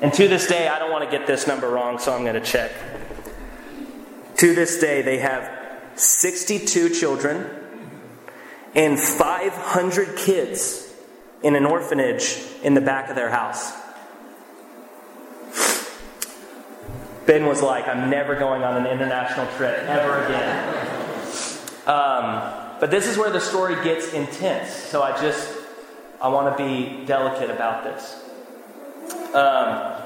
And 0.00 0.12
to 0.14 0.26
this 0.26 0.48
day, 0.48 0.66
I 0.68 0.78
don't 0.78 0.90
want 0.90 1.04
to 1.04 1.16
get 1.16 1.26
this 1.26 1.46
number 1.46 1.68
wrong, 1.68 1.98
so 1.98 2.12
I'm 2.12 2.22
going 2.22 2.34
to 2.34 2.40
check. 2.40 2.72
To 4.38 4.54
this 4.54 4.80
day, 4.80 5.02
they 5.02 5.18
have 5.18 5.48
62 5.94 6.90
children 6.90 7.48
and 8.74 8.98
500 8.98 10.16
kids 10.16 10.92
in 11.42 11.54
an 11.54 11.64
orphanage 11.64 12.38
in 12.62 12.74
the 12.74 12.80
back 12.80 13.10
of 13.10 13.16
their 13.16 13.30
house. 13.30 13.72
Ben 17.26 17.46
was 17.46 17.62
like, 17.62 17.86
I'm 17.86 18.10
never 18.10 18.34
going 18.34 18.64
on 18.64 18.84
an 18.84 18.86
international 18.86 19.46
trip 19.56 19.78
ever 19.84 20.24
again. 20.24 20.92
Um, 21.86 22.52
but 22.80 22.90
this 22.90 23.06
is 23.06 23.16
where 23.16 23.30
the 23.30 23.40
story 23.40 23.76
gets 23.84 24.12
intense. 24.12 24.70
So 24.70 25.02
I 25.02 25.20
just, 25.20 25.56
I 26.20 26.28
want 26.28 26.56
to 26.56 26.64
be 26.64 27.06
delicate 27.06 27.50
about 27.50 27.84
this. 27.84 28.24
Um, 29.34 30.02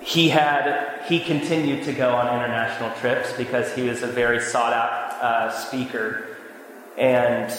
he 0.00 0.28
had, 0.28 1.02
he 1.06 1.20
continued 1.20 1.84
to 1.84 1.92
go 1.92 2.14
on 2.14 2.26
international 2.26 2.90
trips 3.00 3.32
because 3.32 3.74
he 3.74 3.88
was 3.88 4.02
a 4.02 4.06
very 4.06 4.40
sought 4.40 4.72
out 4.72 5.22
uh, 5.22 5.50
speaker. 5.50 6.36
And 6.98 7.52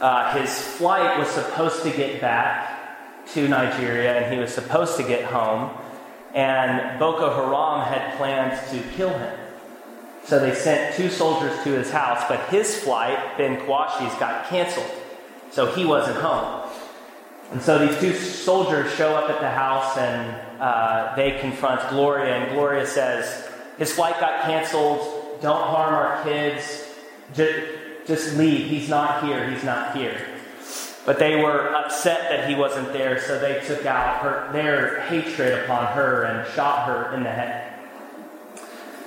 uh, 0.00 0.38
his 0.40 0.58
flight 0.58 1.18
was 1.18 1.28
supposed 1.28 1.82
to 1.82 1.90
get 1.90 2.20
back 2.20 3.26
to 3.32 3.48
Nigeria 3.48 4.18
and 4.18 4.32
he 4.32 4.40
was 4.40 4.52
supposed 4.52 4.96
to 4.96 5.02
get 5.02 5.24
home 5.24 5.70
and 6.34 6.98
Boko 6.98 7.30
Haram 7.30 7.86
had 7.86 8.16
planned 8.16 8.60
to 8.70 8.96
kill 8.96 9.16
him. 9.16 9.38
So 10.24 10.38
they 10.38 10.54
sent 10.54 10.96
two 10.96 11.10
soldiers 11.10 11.52
to 11.64 11.70
his 11.70 11.90
house, 11.90 12.24
but 12.28 12.40
his 12.48 12.82
flight, 12.82 13.18
Ben 13.36 13.60
Kwashi's, 13.60 14.14
got 14.18 14.46
canceled. 14.48 14.90
So 15.50 15.66
he 15.66 15.84
wasn't 15.84 16.16
home. 16.16 16.68
And 17.52 17.62
so 17.62 17.78
these 17.78 17.98
two 18.00 18.14
soldiers 18.14 18.92
show 18.94 19.14
up 19.14 19.30
at 19.30 19.40
the 19.40 19.50
house 19.50 19.96
and 19.96 20.60
uh, 20.60 21.14
they 21.14 21.38
confront 21.38 21.88
Gloria, 21.90 22.36
and 22.36 22.52
Gloria 22.52 22.86
says, 22.86 23.48
His 23.78 23.92
flight 23.92 24.18
got 24.18 24.42
canceled. 24.42 25.40
Don't 25.42 25.62
harm 25.62 25.94
our 25.94 26.22
kids. 26.24 26.84
Just, 27.34 27.68
just 28.06 28.36
leave. 28.36 28.66
He's 28.68 28.88
not 28.88 29.24
here. 29.24 29.50
He's 29.50 29.62
not 29.62 29.94
here. 29.96 30.33
But 31.06 31.18
they 31.18 31.36
were 31.36 31.74
upset 31.74 32.30
that 32.30 32.48
he 32.48 32.54
wasn't 32.54 32.92
there, 32.92 33.20
so 33.20 33.38
they 33.38 33.60
took 33.66 33.84
out 33.84 34.22
her, 34.22 34.50
their 34.52 35.00
hatred 35.02 35.64
upon 35.64 35.86
her 35.92 36.24
and 36.24 36.50
shot 36.54 36.86
her 36.86 37.14
in 37.14 37.22
the 37.22 37.30
head. 37.30 37.72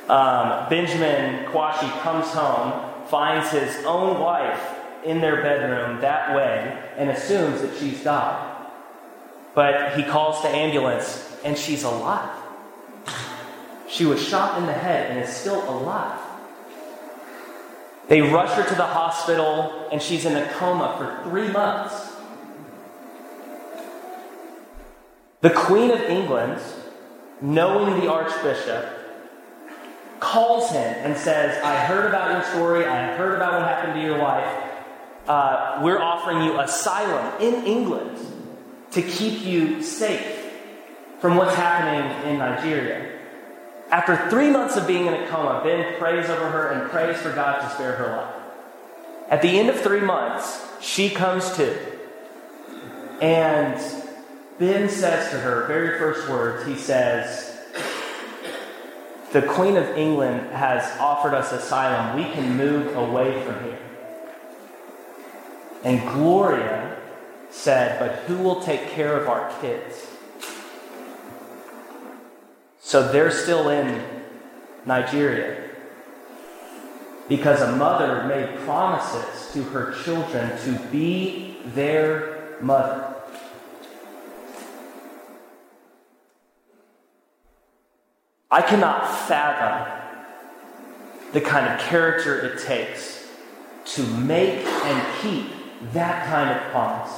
Um, 0.07 0.69
Benjamin 0.69 1.45
Kwashi 1.45 1.89
comes 2.01 2.27
home, 2.27 3.07
finds 3.07 3.49
his 3.49 3.83
own 3.83 4.19
wife 4.19 4.61
in 5.03 5.21
their 5.21 5.41
bedroom 5.41 5.99
that 6.01 6.35
way, 6.35 6.77
and 6.97 7.09
assumes 7.09 7.61
that 7.61 7.75
she's 7.77 8.03
died. 8.03 8.55
But 9.55 9.97
he 9.97 10.03
calls 10.03 10.41
the 10.43 10.49
ambulance, 10.49 11.35
and 11.43 11.57
she's 11.57 11.83
alive. 11.83 12.29
She 13.89 14.05
was 14.05 14.25
shot 14.25 14.59
in 14.59 14.65
the 14.67 14.73
head 14.73 15.09
and 15.09 15.19
is 15.19 15.35
still 15.35 15.67
alive. 15.67 16.19
They 18.07 18.21
rush 18.21 18.53
her 18.53 18.63
to 18.63 18.75
the 18.75 18.85
hospital, 18.85 19.87
and 19.91 20.01
she's 20.01 20.25
in 20.25 20.35
a 20.35 20.47
coma 20.53 20.95
for 20.97 21.29
three 21.29 21.49
months. 21.49 22.13
The 25.41 25.49
Queen 25.49 25.91
of 25.91 26.01
England, 26.01 26.61
knowing 27.41 27.99
the 27.99 28.09
Archbishop, 28.09 28.85
calls 30.19 30.71
him 30.71 30.95
and 31.03 31.17
says, 31.17 31.61
I 31.63 31.75
heard 31.75 32.05
about 32.05 32.31
your 32.31 32.43
story. 32.43 32.85
I 32.85 33.15
heard 33.15 33.35
about 33.35 33.53
what 33.53 33.61
happened 33.63 33.93
to 33.95 34.01
your 34.01 34.17
wife. 34.17 34.63
Uh, 35.27 35.81
we're 35.83 36.01
offering 36.01 36.41
you 36.43 36.59
asylum 36.59 37.41
in 37.41 37.65
England 37.65 38.17
to 38.91 39.01
keep 39.01 39.45
you 39.45 39.83
safe 39.83 40.45
from 41.19 41.35
what's 41.35 41.55
happening 41.55 42.31
in 42.31 42.39
Nigeria. 42.39 43.16
After 43.89 44.29
three 44.29 44.49
months 44.49 44.75
of 44.75 44.85
being 44.85 45.05
in 45.05 45.13
a 45.13 45.27
coma, 45.27 45.61
Ben 45.63 45.97
prays 45.97 46.29
over 46.29 46.49
her 46.49 46.69
and 46.69 46.89
prays 46.89 47.17
for 47.17 47.31
God 47.31 47.61
to 47.61 47.73
spare 47.73 47.93
her 47.93 48.17
life. 48.17 48.35
At 49.29 49.41
the 49.41 49.59
end 49.59 49.69
of 49.69 49.79
three 49.79 50.01
months, 50.01 50.65
she 50.81 51.09
comes 51.09 51.51
to. 51.53 51.77
And 53.21 53.79
Ben 54.59 54.89
says 54.89 55.31
to 55.31 55.39
her, 55.39 55.65
very 55.67 55.97
first 55.99 56.29
words, 56.29 56.65
he 56.65 56.75
says, 56.75 57.57
The 59.31 59.41
Queen 59.41 59.77
of 59.77 59.87
England 59.97 60.51
has 60.51 60.83
offered 60.99 61.33
us 61.33 61.51
asylum. 61.51 62.17
We 62.17 62.29
can 62.31 62.57
move 62.57 62.95
away 62.95 63.41
from 63.43 63.63
here. 63.63 63.79
And 65.83 66.01
Gloria 66.09 66.97
said, 67.49 67.99
But 67.99 68.23
who 68.25 68.37
will 68.37 68.61
take 68.61 68.89
care 68.89 69.17
of 69.17 69.29
our 69.29 69.49
kids? 69.61 70.07
So 72.87 73.11
they're 73.11 73.31
still 73.31 73.67
in 73.67 74.01
Nigeria 74.85 75.61
because 77.27 77.59
a 77.59 77.73
mother 77.73 78.23
made 78.29 78.59
promises 78.59 79.51
to 79.51 79.63
her 79.63 79.93
children 80.05 80.57
to 80.59 80.79
be 80.89 81.57
their 81.75 82.55
mother. 82.61 83.13
I 88.49 88.61
cannot 88.61 89.05
fathom 89.27 89.91
the 91.33 91.41
kind 91.41 91.67
of 91.67 91.85
character 91.89 92.39
it 92.39 92.63
takes 92.63 93.27
to 93.95 94.03
make 94.03 94.63
and 94.65 95.21
keep 95.21 95.51
that 95.91 96.25
kind 96.29 96.57
of 96.57 96.71
promise. 96.71 97.11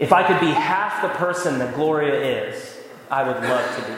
If 0.00 0.12
I 0.12 0.26
could 0.26 0.40
be 0.40 0.50
half 0.50 1.00
the 1.00 1.10
person 1.10 1.60
that 1.60 1.76
Gloria 1.76 2.48
is, 2.48 2.73
I 3.14 3.22
would 3.22 3.48
love 3.48 3.76
to 3.76 3.82
be. 3.82 3.96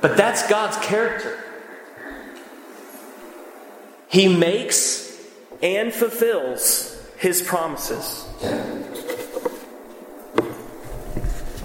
But 0.00 0.16
that's 0.16 0.48
God's 0.48 0.78
character. 0.78 1.38
He 4.08 4.26
makes 4.26 5.14
and 5.62 5.92
fulfills 5.92 6.98
his 7.18 7.42
promises. 7.42 8.24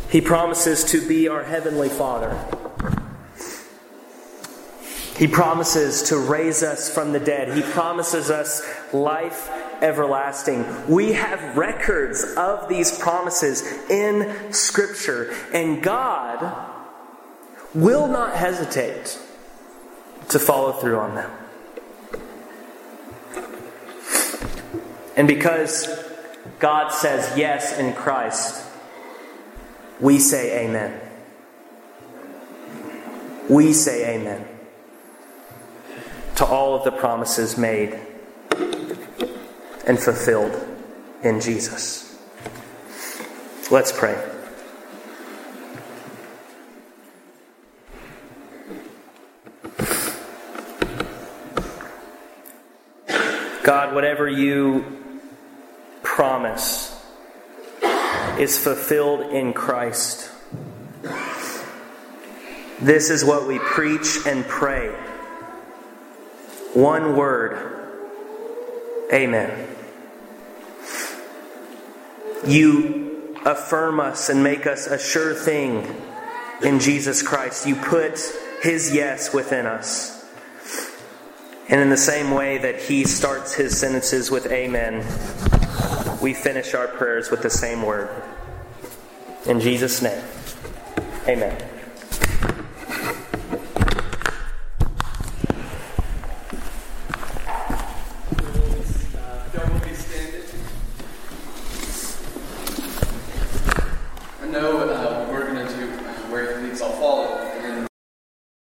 He 0.09 0.19
promises 0.19 0.83
to 0.91 1.07
be 1.07 1.29
our 1.29 1.45
Heavenly 1.45 1.87
Father. 1.87 2.37
He 5.19 5.27
promises 5.27 6.03
to 6.03 6.17
raise 6.17 6.63
us 6.63 6.89
from 6.89 7.11
the 7.11 7.19
dead. 7.19 7.53
He 7.53 7.61
promises 7.61 8.29
us 8.29 8.65
life 8.93 9.51
everlasting. 9.81 10.65
We 10.87 11.11
have 11.11 11.57
records 11.57 12.23
of 12.37 12.69
these 12.69 12.97
promises 12.97 13.61
in 13.89 14.53
Scripture, 14.53 15.35
and 15.53 15.83
God 15.83 16.55
will 17.75 18.07
not 18.07 18.37
hesitate 18.37 19.19
to 20.29 20.39
follow 20.39 20.71
through 20.71 20.97
on 20.97 21.15
them. 21.15 21.31
And 25.17 25.27
because 25.27 26.01
God 26.59 26.93
says 26.93 27.37
yes 27.37 27.77
in 27.77 27.91
Christ, 27.91 28.65
we 29.99 30.17
say 30.17 30.65
amen. 30.65 30.97
We 33.49 33.73
say 33.73 34.15
amen 34.15 34.48
to 36.39 36.45
all 36.45 36.73
of 36.73 36.85
the 36.85 36.91
promises 36.91 37.57
made 37.57 37.99
and 39.85 39.99
fulfilled 39.99 40.55
in 41.21 41.41
Jesus. 41.41 42.17
Let's 43.69 43.91
pray. 43.91 44.15
God, 53.61 53.93
whatever 53.93 54.29
you 54.29 54.85
promise 56.03 57.05
is 58.39 58.57
fulfilled 58.57 59.33
in 59.33 59.51
Christ. 59.51 60.31
This 62.79 63.09
is 63.09 63.25
what 63.25 63.45
we 63.45 63.59
preach 63.59 64.25
and 64.25 64.45
pray 64.45 64.95
one 66.73 67.15
word 67.15 67.77
Amen. 69.11 69.67
You 72.45 73.35
affirm 73.43 73.99
us 73.99 74.29
and 74.29 74.43
make 74.43 74.67
us 74.67 74.85
a 74.85 74.99
sure 74.99 75.33
thing 75.33 75.83
in 76.61 76.79
Jesus 76.79 77.23
Christ. 77.23 77.65
You 77.65 77.75
put 77.75 78.19
His 78.61 78.93
yes 78.93 79.33
within 79.33 79.65
us. 79.65 80.19
And 81.69 81.81
in 81.81 81.89
the 81.89 81.97
same 81.97 82.31
way 82.31 82.57
that 82.57 82.81
he 82.81 83.03
starts 83.03 83.53
his 83.53 83.77
sentences 83.77 84.31
with 84.31 84.47
Amen, 84.47 85.05
we 86.19 86.33
finish 86.33 86.73
our 86.73 86.87
prayers 86.87 87.29
with 87.29 87.43
the 87.43 87.49
same 87.51 87.83
word. 87.83 88.09
In 89.45 89.59
Jesus' 89.59 90.01
name, 90.01 90.23
Amen. 91.27 91.78